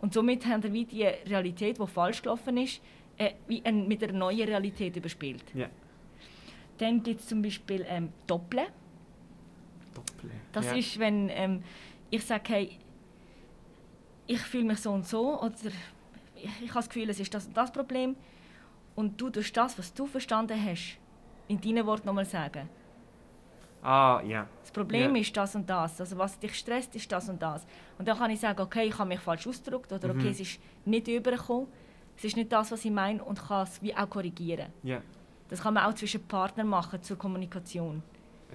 Und 0.00 0.14
somit 0.14 0.46
haben 0.46 0.62
wir 0.62 0.84
die 0.86 1.02
Realität, 1.02 1.80
die 1.80 1.86
falsch 1.88 2.22
gelaufen 2.22 2.58
ist, 2.58 2.80
äh, 3.18 3.32
wie 3.48 3.60
ein, 3.64 3.88
mit 3.88 4.04
einer 4.04 4.12
neuen 4.12 4.46
Realität 4.48 4.96
überspielt. 4.96 5.42
Ja. 5.52 5.66
Dann 6.78 7.02
gibt 7.02 7.22
es 7.22 7.26
zum 7.26 7.42
Beispiel 7.42 7.84
ähm, 7.88 8.12
Doppeln. 8.28 8.66
Doppel. 9.92 10.30
Das 10.52 10.66
ja. 10.66 10.76
ist, 10.76 10.96
wenn 11.00 11.28
ähm, 11.30 11.64
ich 12.08 12.24
sage, 12.24 12.44
hey, 12.52 12.78
ich 14.28 14.40
fühle 14.42 14.64
mich 14.64 14.78
so 14.78 14.92
und 14.92 15.08
so 15.08 15.40
oder 15.40 15.54
ich, 16.36 16.44
ich 16.62 16.68
habe 16.70 16.74
das 16.74 16.88
Gefühl, 16.88 17.10
es 17.10 17.18
ist 17.18 17.34
das 17.34 17.46
und 17.48 17.56
das 17.56 17.72
Problem 17.72 18.14
und 18.94 19.20
du 19.20 19.30
durch 19.30 19.52
das, 19.52 19.78
was 19.78 19.92
du 19.94 20.06
verstanden 20.06 20.58
hast, 20.64 20.98
in 21.48 21.60
deinen 21.60 21.86
Worten 21.86 22.06
nochmal 22.06 22.24
sagen. 22.24 22.68
Ah, 23.82 24.20
ja. 24.26 24.46
Das 24.60 24.70
Problem 24.70 25.14
Ja. 25.16 25.20
ist 25.22 25.34
das 25.36 25.54
und 25.54 25.68
das. 25.68 26.00
Also 26.00 26.18
was 26.18 26.38
dich 26.38 26.54
stresst, 26.54 26.94
ist 26.94 27.10
das 27.10 27.28
und 27.28 27.40
das. 27.40 27.66
Und 27.98 28.06
dann 28.06 28.18
kann 28.18 28.30
ich 28.30 28.38
sagen, 28.40 28.60
okay, 28.60 28.84
ich 28.86 28.98
habe 28.98 29.08
mich 29.08 29.20
falsch 29.20 29.46
ausgedrückt 29.46 29.90
oder 29.92 30.10
okay, 30.10 30.24
Mhm. 30.24 30.30
es 30.30 30.40
ist 30.40 30.60
nicht 30.84 31.08
übergekommen. 31.08 31.66
Es 32.16 32.24
ist 32.24 32.36
nicht 32.36 32.52
das, 32.52 32.70
was 32.70 32.84
ich 32.84 32.90
meine 32.90 33.24
und 33.24 33.40
kann 33.40 33.62
es 33.62 33.80
wie 33.80 33.94
auch 33.96 34.08
korrigieren. 34.10 34.66
Ja. 34.82 35.00
Das 35.48 35.62
kann 35.62 35.72
man 35.74 35.84
auch 35.86 35.94
zwischen 35.94 36.22
Partnern 36.28 36.68
machen 36.68 37.02
zur 37.02 37.16
Kommunikation. 37.16 38.02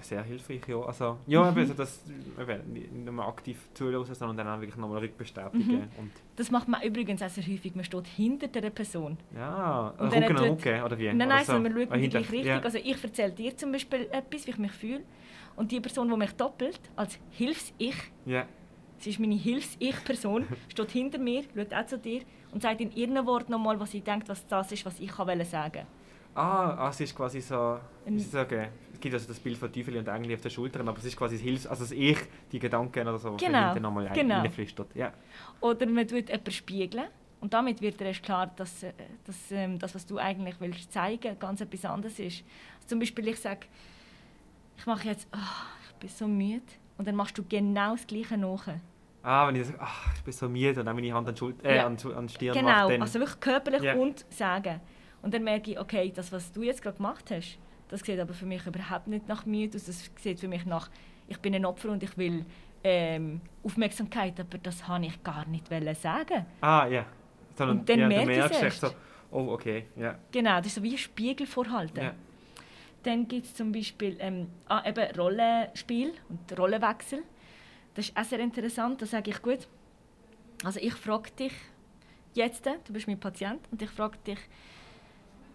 Sehr 0.02 0.22
hilfreich, 0.22 0.60
ja. 0.68 0.80
Also, 0.80 1.18
ja, 1.26 1.48
eben, 1.48 1.58
also 1.58 1.74
das 1.74 2.00
eben, 2.40 2.72
nicht 2.72 2.92
nur 2.94 3.26
aktiv 3.26 3.68
zuhören, 3.74 4.04
sondern 4.14 4.36
dann 4.36 4.48
auch 4.48 4.60
wirklich 4.60 4.76
nochmal 4.76 4.98
rückbestätigen. 4.98 5.66
Mhm. 5.66 5.88
Und, 5.98 6.12
Das 6.36 6.50
macht 6.50 6.68
man 6.68 6.82
übrigens 6.82 7.22
auch 7.22 7.28
sehr 7.28 7.46
häufig. 7.46 7.74
Man 7.74 7.84
steht 7.84 8.06
hinter 8.06 8.48
der 8.48 8.70
Person. 8.70 9.16
ja, 9.34 9.94
Und 9.98 10.14
an 10.14 10.36
tut- 10.36 10.40
Rücken, 10.40 10.82
oder 10.82 10.98
wie? 10.98 11.12
Nein, 11.12 11.28
nein, 11.28 11.44
so. 11.44 11.52
sondern 11.52 11.72
man 11.74 11.82
schaut 11.88 11.90
gleiche 12.10 12.32
Richtung. 12.32 12.46
Ja. 12.46 12.60
Also 12.60 12.78
ich 12.78 13.02
erzähle 13.02 13.32
dir 13.32 13.56
zum 13.56 13.72
Beispiel 13.72 14.08
etwas, 14.10 14.46
wie 14.46 14.50
ich 14.50 14.58
mich 14.58 14.72
fühle. 14.72 15.02
Und 15.56 15.72
die 15.72 15.80
Person, 15.80 16.08
die 16.08 16.16
mich 16.16 16.32
doppelt, 16.32 16.80
als 16.96 17.18
Hilfs-Ich, 17.30 17.96
ja. 18.26 18.46
sie 18.98 19.10
ist 19.10 19.18
meine 19.18 19.34
Hilfs-Ich-Person, 19.36 20.46
steht 20.68 20.90
hinter 20.90 21.18
mir, 21.18 21.44
schaut 21.54 21.72
auch 21.72 21.86
zu 21.86 21.98
dir 21.98 22.22
und 22.52 22.62
sagt 22.62 22.80
in 22.80 22.94
ihren 22.94 23.24
Worten 23.26 23.52
nochmal, 23.52 23.80
was 23.80 23.90
sie 23.90 24.00
denkt, 24.02 24.28
was 24.28 24.46
das 24.46 24.70
ist, 24.72 24.84
was 24.84 25.00
ich 25.00 25.08
kann 25.08 25.44
sagen 25.44 25.86
Ah, 26.36 26.74
ah, 26.78 26.88
es 26.90 27.00
ist 27.00 27.16
quasi 27.16 27.40
so, 27.40 27.78
Ein- 28.06 28.18
sagen, 28.18 28.68
es 28.92 29.00
gibt 29.00 29.14
also 29.14 29.26
das 29.26 29.40
Bild 29.40 29.56
von 29.56 29.72
Teufel 29.72 29.96
und 29.96 30.06
Engel 30.08 30.34
auf 30.34 30.42
den 30.42 30.50
Schultern, 30.50 30.86
aber 30.88 30.98
es 30.98 31.04
ist 31.06 31.16
quasi 31.16 31.36
das 31.36 31.42
Hilfs-, 31.42 31.66
also 31.66 31.84
das 31.84 31.92
Ich, 31.92 32.18
die 32.52 32.58
Gedanken 32.58 33.08
oder 33.08 33.18
so, 33.18 33.32
was 33.34 33.40
Genau, 33.40 33.66
hinten 33.66 33.82
nochmal 33.82 34.10
genau. 34.12 34.40
reinflüstert. 34.40 34.94
Ja. 34.94 35.12
Oder 35.60 35.86
man 35.86 36.06
tut 36.06 36.28
jemanden 36.28 36.50
spiegeln. 36.50 37.06
Und 37.40 37.52
damit 37.54 37.80
wird 37.80 38.00
erst 38.00 38.22
klar, 38.22 38.50
dass, 38.56 38.82
äh, 38.82 38.92
dass 39.24 39.50
ähm, 39.50 39.78
das, 39.78 39.94
was 39.94 40.04
du 40.06 40.18
eigentlich 40.18 40.56
willst 40.60 40.92
zeigen, 40.92 41.38
ganz 41.38 41.60
etwas 41.60 41.84
anderes 41.84 42.18
ist. 42.18 42.44
Also 42.76 42.88
zum 42.88 42.98
Beispiel, 42.98 43.28
ich 43.28 43.40
sage, 43.40 43.66
ich 44.78 44.86
mache 44.86 45.08
jetzt, 45.08 45.28
ah, 45.32 45.38
ich 45.88 45.94
bin 45.96 46.08
so 46.10 46.26
müde. 46.28 46.62
Und 46.98 47.06
dann 47.08 47.14
machst 47.14 47.36
du 47.38 47.44
genau 47.48 47.92
das 47.92 48.06
Gleiche 48.06 48.36
nach. 48.38 48.68
Ah, 49.22 49.48
wenn 49.48 49.56
ich 49.56 49.66
sage, 49.66 49.78
ach, 49.80 50.14
ich 50.16 50.22
bin 50.22 50.32
so 50.32 50.48
müde 50.48 50.80
und 50.80 50.86
dann 50.86 50.96
meine 50.96 51.12
Hand 51.12 51.28
an 51.28 51.34
die, 51.34 51.38
Schul 51.38 51.54
äh, 51.62 51.76
Ja. 51.76 51.86
an, 51.86 51.96
an 52.16 52.28
Stirn 52.28 52.54
Genau, 52.54 52.68
mache, 52.68 52.92
dann... 52.92 53.02
also 53.02 53.18
wirklich 53.20 53.40
körperlich 53.40 53.82
Ja. 53.82 53.94
und 53.94 54.24
sagen. 54.30 54.80
Und 55.26 55.34
dann 55.34 55.42
merke 55.42 55.72
ich, 55.72 55.80
okay, 55.80 56.12
das, 56.14 56.30
was 56.30 56.52
du 56.52 56.62
jetzt 56.62 56.82
gerade 56.82 56.98
gemacht 56.98 57.32
hast, 57.32 57.58
das 57.88 58.02
sieht 58.02 58.20
aber 58.20 58.32
für 58.32 58.46
mich 58.46 58.64
überhaupt 58.64 59.08
nicht 59.08 59.26
nach 59.26 59.44
müde 59.44 59.76
aus. 59.76 59.86
Das 59.86 60.08
sieht 60.22 60.38
für 60.38 60.46
mich 60.46 60.64
nach, 60.64 60.88
ich 61.26 61.38
bin 61.40 61.52
ein 61.52 61.66
Opfer 61.66 61.88
und 61.88 62.00
ich 62.04 62.16
will 62.16 62.46
ähm, 62.84 63.40
Aufmerksamkeit, 63.64 64.38
aber 64.38 64.58
das 64.58 64.86
habe 64.86 65.06
ich 65.06 65.20
gar 65.24 65.44
nicht 65.48 65.66
sagen. 66.00 66.46
ah, 66.60 66.86
ja. 66.86 67.06
Sondern, 67.56 67.80
Und 67.80 67.88
dann 67.88 67.98
ja, 67.98 68.06
merke 68.06 68.54
ich 68.54 68.62
es 68.62 68.78
so, 68.78 68.86
oh, 69.32 69.48
okay, 69.48 69.86
ja. 69.96 70.16
Genau, 70.30 70.58
das 70.58 70.68
ist 70.68 70.76
so 70.76 70.82
wie 70.84 70.92
ein 70.92 70.98
Spiegel 70.98 71.48
vorhalten. 71.48 72.04
ja. 72.04 72.14
Dann 73.02 73.26
gibt 73.26 73.46
es 73.46 73.54
zum 73.54 73.72
Beispiel 73.72 74.16
ähm, 74.20 74.46
ah, 74.68 74.84
eben 74.86 75.10
Rollenspiel 75.16 76.12
und 76.28 76.56
Rollenwechsel. 76.56 77.24
Das 77.94 78.10
ist 78.10 78.16
auch 78.16 78.22
sehr 78.22 78.38
interessant. 78.38 79.02
Da 79.02 79.06
sage 79.06 79.32
ich, 79.32 79.42
gut, 79.42 79.66
also 80.62 80.78
ich 80.78 80.94
frage 80.94 81.32
dich 81.32 81.52
jetzt, 82.34 82.64
du 82.64 82.92
bist 82.92 83.08
mein 83.08 83.18
Patient, 83.18 83.58
und 83.72 83.82
ich 83.82 83.90
frage 83.90 84.18
dich, 84.24 84.38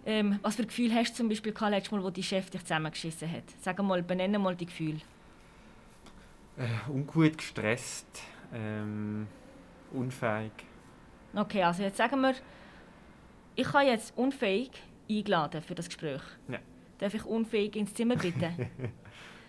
ähm, 0.06 0.40
was 0.42 0.56
für 0.56 0.66
Gefühl 0.66 0.94
hast 0.94 1.14
du 1.14 1.18
zum 1.18 1.30
Beispiel 1.30 1.54
gehabt, 1.54 1.72
letztes 1.72 1.92
Mal, 1.92 2.04
wo 2.04 2.10
dein 2.10 2.24
Chef 2.24 2.50
dich 2.50 2.62
zusammengeschissen 2.62 3.32
hat? 3.32 3.44
Sag 3.62 3.82
mal, 3.82 4.02
benenne 4.02 4.40
mal 4.40 4.56
die 4.56 4.66
Gefühle. 4.66 5.02
Äh, 6.58 6.90
ungut, 6.90 7.38
gestresst, 7.38 8.24
ähm, 8.54 9.28
unfähig. 9.92 10.52
Okay, 11.34 11.64
also 11.64 11.84
jetzt 11.84 11.98
sagen 11.98 12.22
wir, 12.22 12.36
ich 13.56 13.74
habe 13.74 13.86
jetzt 13.86 14.18
unfähig 14.18 14.72
eingeladen 15.10 15.62
für 15.62 15.76
das 15.76 15.88
Gespräch. 15.88 16.22
Ja. 16.48 16.60
Darf 16.98 17.14
ich 17.14 17.26
unfähig 17.26 17.76
ins 17.76 17.94
Zimmer 17.94 18.16
bitten? 18.16 18.70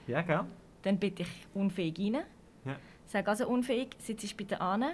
Ja, 0.06 0.20
gell? 0.22 0.40
Dann 0.82 0.98
bitte 0.98 1.22
ich 1.22 1.46
unfähig 1.54 1.96
rein. 1.96 2.24
Ja. 2.64 2.76
Sag 3.06 3.28
also 3.28 3.46
unfähig, 3.46 3.90
sitz 3.98 4.22
dich 4.22 4.36
bitte 4.36 4.60
an. 4.60 4.84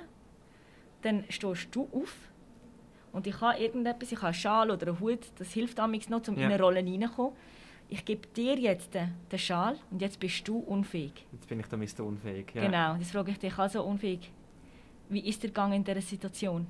Dann 1.01 1.25
stehst 1.31 1.75
du 1.75 1.89
auf. 1.93 2.15
Und 3.13 3.27
ich 3.27 3.41
habe 3.41 3.59
irgendetwas, 3.59 4.13
ich 4.13 4.19
habe 4.19 4.27
einen 4.29 4.35
Schal 4.35 4.71
oder 4.71 4.89
einen 4.89 5.01
Hut, 5.01 5.21
das 5.39 5.53
hilft 5.53 5.79
amigs 5.81 6.09
noch, 6.09 6.27
um 6.29 6.37
Ja. 6.37 6.47
in 6.47 6.53
eine 6.53 6.63
Rolle 6.63 6.81
reinzukommen. 6.81 7.33
Ich 7.91 8.05
gebe 8.05 8.27
dir 8.29 8.59
jetzt 8.59 8.93
den, 8.95 9.15
den 9.33 9.39
Schal 9.39 9.77
und 9.91 10.03
jetzt 10.03 10.21
bist 10.21 10.47
du 10.47 10.59
unfähig. 10.59 11.25
Jetzt 11.33 11.49
bin 11.49 11.59
ich 11.61 11.67
der 11.67 11.79
Mr. 11.79 12.05
Unfähig. 12.05 12.53
Ja. 12.55 12.63
Genau, 12.67 12.95
jetzt 12.97 13.13
frage 13.13 13.31
ich 13.31 13.39
dich 13.39 13.57
also 13.59 13.83
unfähig. 13.83 14.31
Wie 15.09 15.21
ist 15.27 15.43
der 15.43 15.51
Gang 15.51 15.73
in 15.75 15.85
dieser 15.85 16.03
Situation? 16.03 16.69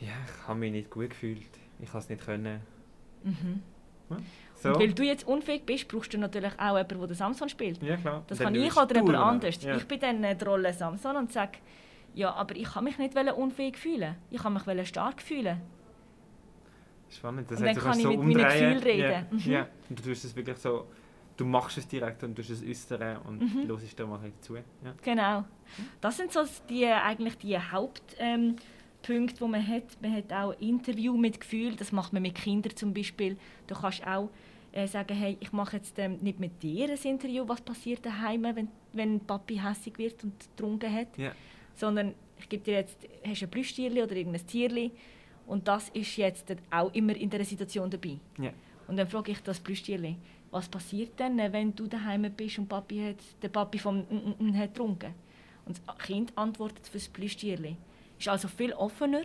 Ja, 0.00 0.08
ich 0.24 0.48
habe 0.48 0.58
mich 0.58 0.72
nicht 0.72 0.90
gut 0.90 1.10
gefühlt. 1.10 1.42
Ich 1.80 1.88
habe 1.88 1.98
es 1.98 2.08
nicht 2.08 2.24
können. 2.24 2.60
Mhm. 3.24 3.62
So. 4.54 4.70
Und 4.70 4.78
weil 4.78 4.92
du 4.94 5.02
jetzt 5.02 5.26
unfähig 5.26 5.66
bist, 5.66 5.88
brauchst 5.88 6.14
du 6.14 6.18
natürlich 6.18 6.52
auch 6.58 6.68
jemanden, 6.78 6.98
der 6.98 7.06
den 7.08 7.16
Samson 7.16 7.48
spielt. 7.48 7.82
ja, 7.82 7.96
klar. 7.96 8.22
Das 8.26 8.38
Dann 8.38 8.54
kann 8.54 8.54
ich 8.62 8.76
oder 8.76 8.94
jemand 8.96 9.16
anders. 9.18 9.62
Ja. 9.62 9.76
Ich 9.76 9.86
bin 9.86 10.00
dann 10.00 10.22
die 10.22 10.44
Rolle 10.44 10.72
Samson 10.72 11.16
und 11.16 11.32
sage, 11.32 11.58
ja, 12.16 12.32
aber 12.34 12.56
ich 12.56 12.64
kann 12.64 12.82
mich 12.84 12.98
nicht 12.98 13.14
unfähig 13.16 13.76
fühlen. 13.78 14.16
Ich 14.30 14.42
kann 14.42 14.52
mich 14.54 14.88
stark 14.88 15.22
fühlen. 15.22 15.60
Spannend. 17.08 17.48
Das 17.50 17.60
Und 17.60 17.66
dann 17.66 17.76
kann 17.76 17.96
ich 17.98 18.02
so 18.04 18.10
mit 18.10 18.18
meinen 18.18 18.28
umdrehen. 18.36 18.74
Gefühlen 18.74 18.98
Ja, 18.98 19.08
reden. 19.18 19.26
Mhm. 19.30 19.52
ja. 19.52 19.68
Und 19.88 19.98
du 19.98 20.02
tust 20.02 20.24
es 20.24 20.34
wirklich 20.34 20.56
so, 20.56 20.86
du 21.36 21.44
machst 21.44 21.78
es 21.78 21.86
direkt 21.86 22.24
und 22.24 22.34
tust 22.34 22.50
es 22.50 22.62
äußern 22.64 23.18
und 23.18 23.42
Mhm. 23.42 23.68
hörst 23.68 23.98
dir 23.98 24.06
mal 24.06 24.20
zu. 24.40 24.56
Ja. 24.56 24.62
Genau. 25.02 25.44
Das 26.00 26.16
sind 26.16 26.32
so 26.32 26.40
die, 26.68 26.86
eigentlich 26.86 27.36
die 27.38 27.56
Hauptpunkte, 27.58 28.16
ähm, 28.18 28.56
Punkte, 29.02 29.44
die 29.44 29.50
man 29.50 29.64
hat. 29.68 29.84
Man 30.02 30.16
hat 30.16 30.32
auch 30.32 30.52
Interview 30.58 31.16
mit 31.16 31.38
Gefühl. 31.40 31.76
Das 31.76 31.92
macht 31.92 32.12
man 32.12 32.22
mit 32.22 32.34
Kindern 32.34 32.74
zum 32.74 32.92
Beispiel. 32.92 33.36
Du 33.68 33.74
kannst 33.76 34.04
auch 34.04 34.30
äh, 34.72 34.86
sagen, 34.88 35.14
hey, 35.14 35.36
ich 35.38 35.52
mache 35.52 35.76
jetzt 35.76 35.96
ähm, 35.98 36.16
nicht 36.22 36.40
mit 36.40 36.60
dir 36.62 36.88
ein 36.90 36.98
Interview, 37.04 37.44
was 37.46 37.60
passiert 37.60 38.04
daheim, 38.04 38.42
wenn, 38.42 38.68
wenn 38.94 39.20
Papi 39.20 39.58
hässig 39.58 39.96
wird 39.98 40.24
und 40.24 40.32
getrunken 40.40 40.92
hat, 40.92 41.16
Ja. 41.18 41.30
Sondern 41.76 42.14
ich 42.38 42.48
gebe 42.48 42.64
dir 42.64 42.74
jetzt, 42.74 42.98
hast 43.24 43.42
ein 43.42 43.50
Plüschtierli 43.50 44.02
oder 44.02 44.16
irgendein 44.16 44.46
Tierli 44.46 44.90
und 45.46 45.68
das 45.68 45.88
ist 45.90 46.16
jetzt 46.16 46.54
auch 46.70 46.92
immer 46.94 47.14
in 47.14 47.30
der 47.30 47.44
Situation 47.44 47.88
dabei. 47.90 48.18
Ja. 48.38 48.50
Und 48.88 48.96
dann 48.96 49.06
frage 49.06 49.32
ich 49.32 49.42
das 49.42 49.60
Plüschtierli, 49.60 50.16
was 50.50 50.68
passiert 50.68 51.18
denn, 51.18 51.38
wenn 51.38 51.74
du 51.74 51.86
daheim 51.86 52.30
bist 52.36 52.58
und 52.58 52.68
Papi 52.68 52.98
hat, 53.00 53.16
der 53.42 53.48
Papi 53.48 53.78
vom 53.78 53.98
N 53.98 54.06
-N 54.10 54.36
-N 54.38 54.58
hat 54.58 54.74
getrunken? 54.74 55.14
Und 55.64 55.80
das 55.86 55.98
Kind 55.98 56.32
antwortet 56.36 56.86
für 56.86 56.98
das 56.98 57.08
Plüschtierli. 57.08 57.76
Ist 58.18 58.28
also 58.28 58.48
viel 58.48 58.72
offener, 58.72 59.22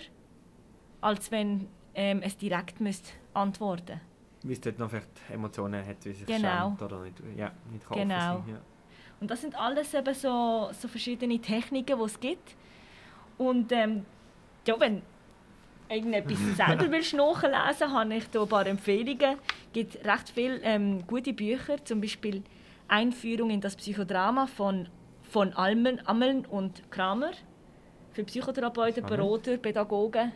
als 1.00 1.32
wenn 1.32 1.68
ähm, 1.94 2.22
es 2.24 2.36
direkt 2.38 2.80
müsste 2.82 3.12
antworten 3.34 4.02
Wie 4.44 4.54
es 4.54 4.62
dort 4.62 4.80
noch 4.80 4.90
vielleicht 4.90 5.10
Emotionen 5.30 5.86
hat, 5.86 6.04
wie 6.06 6.10
es 6.10 6.18
sich 6.18 6.26
Genau. 6.28 6.70
schämt 6.70 6.82
oder 6.82 7.02
nicht, 7.04 7.22
ja, 7.38 7.52
nicht 7.72 7.86
kann 7.88 7.98
Genau. 8.00 8.16
sein. 8.16 8.44
Ja. 8.48 8.62
Und 9.22 9.30
das 9.30 9.42
sind 9.42 9.56
alles 9.56 9.94
eben 9.94 10.14
so, 10.16 10.72
so 10.74 10.88
verschiedene 10.88 11.40
Techniken, 11.40 11.98
die 11.98 12.06
es 12.06 12.20
gibt. 12.20 12.56
Und 13.38 13.72
ähm, 13.72 14.04
ja, 14.68 14.80
wenn 14.80 15.04
irgendetwas 15.90 16.40
selber 16.58 16.92
willst 16.92 17.14
nachlesen 17.14 17.94
habe 17.94 18.16
ich 18.16 18.24
hier 18.32 18.42
ein 18.42 18.48
paar 18.48 18.66
Empfehlungen. 18.66 19.38
Es 19.68 19.74
gibt 19.74 20.06
recht 20.06 20.30
viele 20.30 20.60
ähm, 20.64 21.06
gute 21.06 21.34
Bücher, 21.34 21.84
zum 21.86 22.02
Beispiel 22.02 22.42
Einführung 22.88 23.52
in 23.52 23.62
das 23.62 23.76
Psychodrama 23.76 24.48
von, 24.48 24.90
von 25.30 25.54
Almen, 25.54 26.06
Ammeln 26.08 26.46
und 26.48 26.90
Kramer. 26.90 27.32
Für 28.14 28.24
Psychotherapeuten, 28.24 29.06
Berater, 29.06 29.58
Pädagogen. 29.58 30.32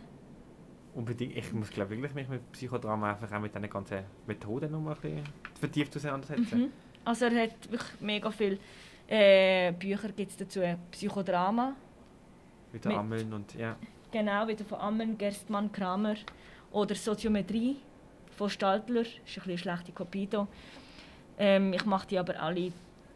Unbedingt. 0.93 1.35
Ich 1.35 1.51
muss 1.51 1.71
glaube 1.71 1.89
wirklich 1.89 2.13
mich 2.13 2.29
mit 2.29 2.51
Psychodrama 2.53 3.13
einfach 3.13 3.31
auch 3.35 3.41
mit 3.41 3.53
diesen 3.53 3.69
ganzen 3.69 4.03
Methoden 4.27 4.71
noch 4.71 4.79
mal 4.79 4.93
ein 4.93 5.01
bisschen 5.01 5.23
vertieft 5.59 5.97
auseinandersetzen. 5.97 6.59
Mhm. 6.59 6.71
Also 7.05 7.25
er 7.25 7.43
hat 7.43 7.71
wirklich 7.71 8.01
mega 8.01 8.31
viele 8.31 8.57
äh, 9.07 9.71
Bücher 9.71 10.09
gibt 10.09 10.31
es 10.31 10.37
dazu. 10.37 10.61
Psychodrama. 10.91 11.75
Wieder 12.73 12.89
mit, 12.89 12.97
Ammeln 12.97 13.33
und 13.33 13.53
ja. 13.53 13.77
Genau, 14.11 14.47
wieder 14.47 14.65
von 14.65 14.79
Ammeln, 14.79 15.17
Gerstmann, 15.17 15.71
Kramer. 15.71 16.15
Oder 16.71 16.95
Soziometrie 16.95 17.77
von 18.35 18.49
Staltler. 18.49 19.03
Das 19.03 19.11
ist 19.25 19.37
ein 19.37 19.43
eine 19.43 19.57
schlechte 19.57 19.91
Kopie 19.91 20.27
hier. 20.29 20.47
Ähm, 21.37 21.73
ich 21.73 21.85
mache 21.85 22.07
die 22.07 22.17
aber 22.17 22.39
alle 22.41 22.71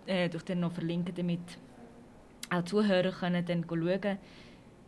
äh, 0.06 0.30
durch 0.30 0.44
den 0.44 0.60
noch 0.60 0.72
verlinken, 0.72 1.14
damit 1.16 1.40
auch 2.50 2.64
Zuhörer 2.64 3.12
können 3.12 3.46
dann 3.46 3.66
schauen. 3.68 4.18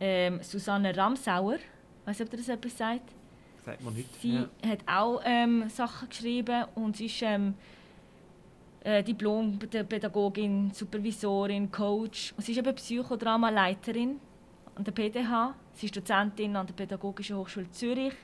Ähm, 0.00 0.42
Susanne 0.42 0.96
Ramsauer, 0.96 1.58
weiß 2.04 2.20
ob 2.22 2.32
ihr 2.32 2.38
das 2.38 2.48
etwas 2.48 2.76
sagt? 2.76 3.12
Sagt 3.64 3.82
man 3.82 3.94
nicht. 3.94 4.20
Sie 4.20 4.34
ja. 4.34 4.48
hat 4.66 4.80
auch 4.86 5.22
ähm, 5.24 5.68
Sachen 5.68 6.08
geschrieben 6.08 6.64
und 6.74 6.96
sie 6.96 7.06
ist 7.06 7.22
ähm, 7.22 7.54
äh, 8.84 9.02
Diplom-Pädagogin, 9.02 10.70
Supervisorin, 10.72 11.70
Coach. 11.70 12.34
Sie 12.38 12.52
ist 12.52 12.58
eben 12.58 12.74
Psychodramaleiterin 12.74 14.18
an 14.74 14.84
der 14.84 14.92
PDH. 14.92 15.54
Sie 15.74 15.86
ist 15.86 15.96
Dozentin 15.96 16.56
an 16.56 16.66
der 16.66 16.74
Pädagogischen 16.74 17.36
Hochschule 17.36 17.70
Zürich. 17.70 18.14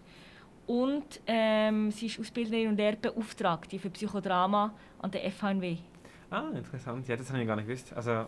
Und 0.66 1.20
ähm, 1.26 1.90
sie 1.90 2.06
ist 2.06 2.20
Ausbilderin 2.20 2.68
und 2.68 2.76
Lehrbeauftragte 2.76 3.78
für 3.78 3.88
Psychodrama 3.88 4.74
an 4.98 5.10
der 5.10 5.30
FHNW. 5.30 5.78
Ah, 6.30 6.50
interessant. 6.54 7.08
Ja, 7.08 7.16
das 7.16 7.30
habe 7.30 7.40
ich 7.40 7.46
gar 7.46 7.56
nicht 7.56 7.66
gewusst. 7.66 7.92
Also, 7.94 8.26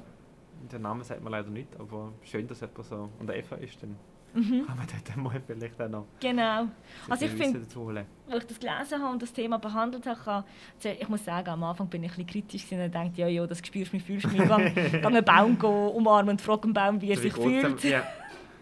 den 0.73 0.81
Namen 0.81 1.03
sagt 1.03 1.23
man 1.23 1.33
leider 1.33 1.51
nicht, 1.51 1.69
aber 1.79 2.13
schön, 2.23 2.47
dass 2.47 2.61
jemand 2.61 2.85
so 2.85 3.11
an 3.19 3.27
der 3.27 3.43
FH 3.45 3.57
ist. 3.57 3.83
Dann 3.83 3.97
mhm. 4.35 4.67
kann 4.67 4.77
man 4.77 4.87
dort 4.87 5.17
mal 5.17 5.43
vielleicht 5.47 5.81
auch 5.81 5.89
noch 5.89 6.07
Genau. 6.21 6.69
Also 7.09 7.27
ich 7.27 7.33
finde, 7.33 7.61
als 7.61 8.43
ich 8.43 8.49
das 8.49 8.61
gelesen 8.61 9.03
habe 9.03 9.13
und 9.13 9.23
das 9.23 9.33
Thema 9.33 9.59
behandelt 9.59 10.07
habe, 10.07 10.45
ich 10.83 11.09
muss 11.09 11.25
sagen, 11.25 11.49
am 11.49 11.65
Anfang 11.65 11.89
bin 11.89 12.05
ich 12.05 12.13
ein 12.13 12.25
bisschen 12.25 12.47
kritisch 12.49 12.73
und 12.73 12.95
dachte, 12.95 13.21
ja, 13.21 13.29
ja, 13.29 13.47
das 13.47 13.59
spürst 13.59 13.93
du 13.93 13.97
mich, 13.97 14.05
fühlst 14.05 14.25
du 14.25 14.29
mich. 14.29 14.41
Ich 14.41 14.93
gehe 14.93 15.07
einen 15.07 15.25
Baum 15.25 15.57
umarmen 15.57 16.31
und 16.31 16.41
frage 16.41 16.65
einen 16.65 16.75
Baum, 16.75 17.01
wie 17.01 17.11
er 17.11 17.17
sich 17.17 17.33
fühlt. 17.33 17.83
Ja. 17.85 18.03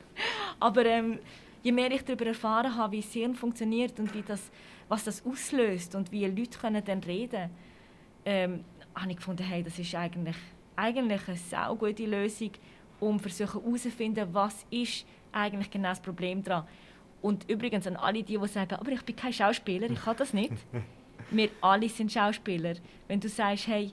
Aber 0.60 0.84
ähm, 0.84 1.18
je 1.62 1.72
mehr 1.72 1.90
ich 1.90 2.04
darüber 2.04 2.26
erfahren 2.26 2.74
habe, 2.74 2.92
wie 2.92 3.00
das 3.00 3.12
Hirn 3.12 3.34
funktioniert 3.34 3.98
und 3.98 4.14
wie 4.14 4.22
das, 4.22 4.50
was 4.88 5.04
das 5.04 5.24
auslöst 5.24 5.94
und 5.94 6.10
wie 6.12 6.26
Leute 6.26 6.58
können 6.58 6.84
dann 6.84 7.00
reden 7.00 7.50
ähm, 8.24 8.64
habe 8.94 9.10
ich 9.10 9.16
gefunden, 9.16 9.42
hey, 9.42 9.62
das 9.62 9.78
ist 9.78 9.94
eigentlich, 9.94 10.36
eigentlich 10.76 11.28
eine 11.28 11.36
sehr 11.36 11.74
gute 11.78 12.04
Lösung, 12.04 12.50
um 13.00 13.18
versuchen 13.18 13.62
herauszufinden, 13.62 14.28
was 14.32 14.66
ist 14.70 15.06
eigentlich 15.38 15.70
genau 15.70 15.90
das 15.90 16.00
Problem 16.00 16.42
daran. 16.42 16.66
Und 17.20 17.48
übrigens 17.50 17.86
an 17.86 17.96
alle 17.96 18.22
die, 18.22 18.38
die 18.38 18.48
sagen, 18.48 18.76
aber 18.76 18.92
ich 18.92 19.02
bin 19.02 19.16
kein 19.16 19.32
Schauspieler, 19.32 19.90
ich 19.90 20.00
kann 20.00 20.16
das 20.16 20.32
nicht. 20.32 20.52
Wir 21.30 21.50
alle 21.60 21.88
sind 21.88 22.12
Schauspieler. 22.12 22.74
Wenn 23.08 23.20
du 23.20 23.28
sagst, 23.28 23.66
hey, 23.66 23.92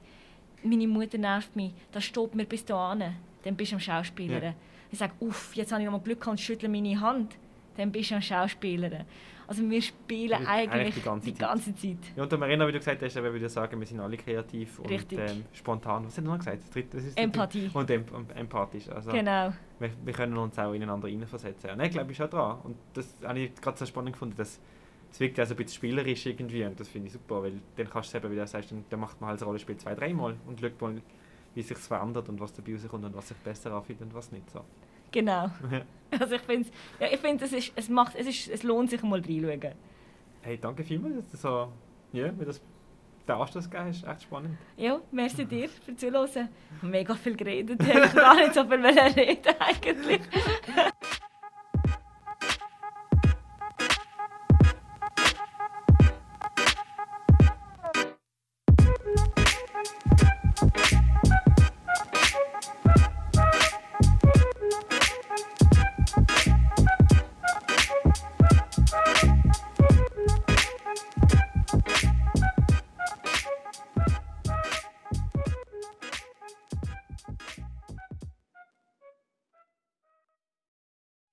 meine 0.63 0.87
Mutter 0.87 1.17
nervt 1.17 1.55
mich, 1.55 1.73
das 1.91 2.05
stoppt 2.05 2.35
mir 2.35 2.45
bis 2.45 2.63
dahin, 2.63 3.15
dann 3.43 3.55
bist 3.55 3.71
du 3.71 3.77
ein 3.77 3.81
Schauspieler. 3.81 4.43
Ja. 4.43 4.53
Ich 4.91 4.99
sage, 4.99 5.13
uff, 5.19 5.55
jetzt 5.55 5.71
habe 5.71 5.81
ich 5.81 5.85
noch 5.85 5.93
mal 5.93 6.03
Glück 6.03 6.25
und 6.27 6.39
schüttle 6.39 6.69
meine 6.69 6.99
Hand, 6.99 7.35
dann 7.77 7.91
bist 7.91 8.11
du 8.11 8.15
ein 8.15 8.21
Schauspieler. 8.21 9.05
Also 9.47 9.69
wir 9.69 9.81
spielen 9.81 10.45
eigentlich, 10.45 10.71
eigentlich 10.71 10.95
die, 10.95 11.01
ganze, 11.01 11.31
die 11.31 11.37
ganze 11.37 11.75
Zeit. 11.75 11.97
Ja, 12.15 12.23
und 12.23 12.39
Marina, 12.39 12.67
wie 12.67 12.71
du 12.71 12.79
gesagt 12.79 13.01
hast, 13.01 13.15
würde 13.15 13.45
ich 13.45 13.51
sagen, 13.51 13.79
wir 13.79 13.87
sind 13.87 13.99
alle 13.99 14.17
kreativ 14.17 14.79
und 14.79 15.13
ähm, 15.13 15.45
spontan. 15.53 16.03
Was 16.05 16.09
hast 16.09 16.17
du 16.17 16.21
noch 16.23 16.37
gesagt? 16.37 16.63
Das 16.91 17.03
ist 17.03 17.17
Empathie. 17.17 17.69
Und 17.73 17.89
emp 17.89 18.11
empathisch. 18.35 18.89
Also 18.89 19.11
genau. 19.11 19.53
Wir, 19.79 19.91
wir, 20.03 20.13
können 20.13 20.37
uns 20.37 20.57
auch 20.57 20.73
ineinander 20.73 21.07
hineinversetzen. 21.07 21.71
Und 21.71 21.81
ich 21.81 21.91
glaube, 21.91 22.11
ich 22.11 22.17
schon 22.17 22.29
dran. 22.29 22.59
Und 22.63 22.77
das 22.93 23.15
habe 23.23 23.39
ich 23.39 23.55
gerade 23.55 23.77
so 23.77 23.85
spannend 23.85 24.13
gefunden, 24.13 24.35
dass 24.37 24.59
es 25.15 25.19
wirkt 25.21 25.39
also 25.39 25.53
ein 25.53 25.57
bisschen 25.57 25.75
spielerisch 25.75 26.25
irgendwie 26.25 26.65
und 26.65 26.77
das 26.77 26.89
finde 26.89 27.07
ich 27.07 27.13
super, 27.13 27.41
weil 27.41 27.53
dann 27.77 27.89
kannst 27.89 28.13
du 28.13 28.17
eben, 28.17 28.31
wie 28.31 28.35
du 28.35 28.45
sagst, 28.45 28.73
dann, 28.89 28.99
macht 28.99 29.21
man 29.21 29.29
halt 29.29 29.39
das 29.39 29.47
Rollenspiel 29.47 29.77
zwei, 29.77 29.95
dreimal 29.95 30.35
und 30.45 30.59
schaut 30.59 30.81
mal, 30.81 31.01
wie 31.53 31.61
sich 31.61 31.77
es 31.77 31.87
verändert 31.87 32.27
und 32.27 32.37
was 32.41 32.51
dabei 32.51 32.73
rauskommt 32.73 33.05
und 33.05 33.15
was 33.15 33.29
sich 33.29 33.37
besser 33.37 33.71
anfühlt 33.71 34.01
und 34.01 34.13
was 34.13 34.33
nicht 34.33 34.49
so. 34.49 34.59
Genau. 35.15 35.49
Also 36.11 36.35
ich 36.35 36.41
finde, 36.41 36.69
ja, 36.99 37.07
ich 37.11 37.19
find, 37.19 37.41
es, 37.41 37.51
ist, 37.51 37.71
es, 37.75 37.89
macht, 37.89 38.15
es, 38.15 38.27
ist, 38.27 38.47
es 38.47 38.63
lohnt 38.63 38.89
sich 38.89 39.01
mal 39.01 39.19
reinschauen. 39.19 39.73
Hey, 40.41 40.57
danke 40.57 40.83
vielmals, 40.83 41.15
dass 41.15 41.31
du 41.31 41.37
so, 41.37 41.71
ja, 42.13 42.31
mir 42.31 42.45
das 42.45 42.61
den 43.27 43.35
Anstoß 43.35 43.69
gegeben 43.69 43.89
hast. 43.89 44.03
Echt 44.05 44.23
spannend. 44.23 44.57
Ja, 44.77 44.99
merci 45.11 45.45
dir 45.45 45.67
für 45.67 45.95
Zuhören. 45.95 46.49
Mega 46.81 47.15
viel 47.15 47.35
geredet. 47.35 47.81
Ich 47.81 47.95
habe 47.95 48.15
gar 48.15 48.35
nicht 48.35 48.53
so 48.53 48.63
viel 48.65 48.85
reden 48.85 49.55
eigentlich. 49.59 50.21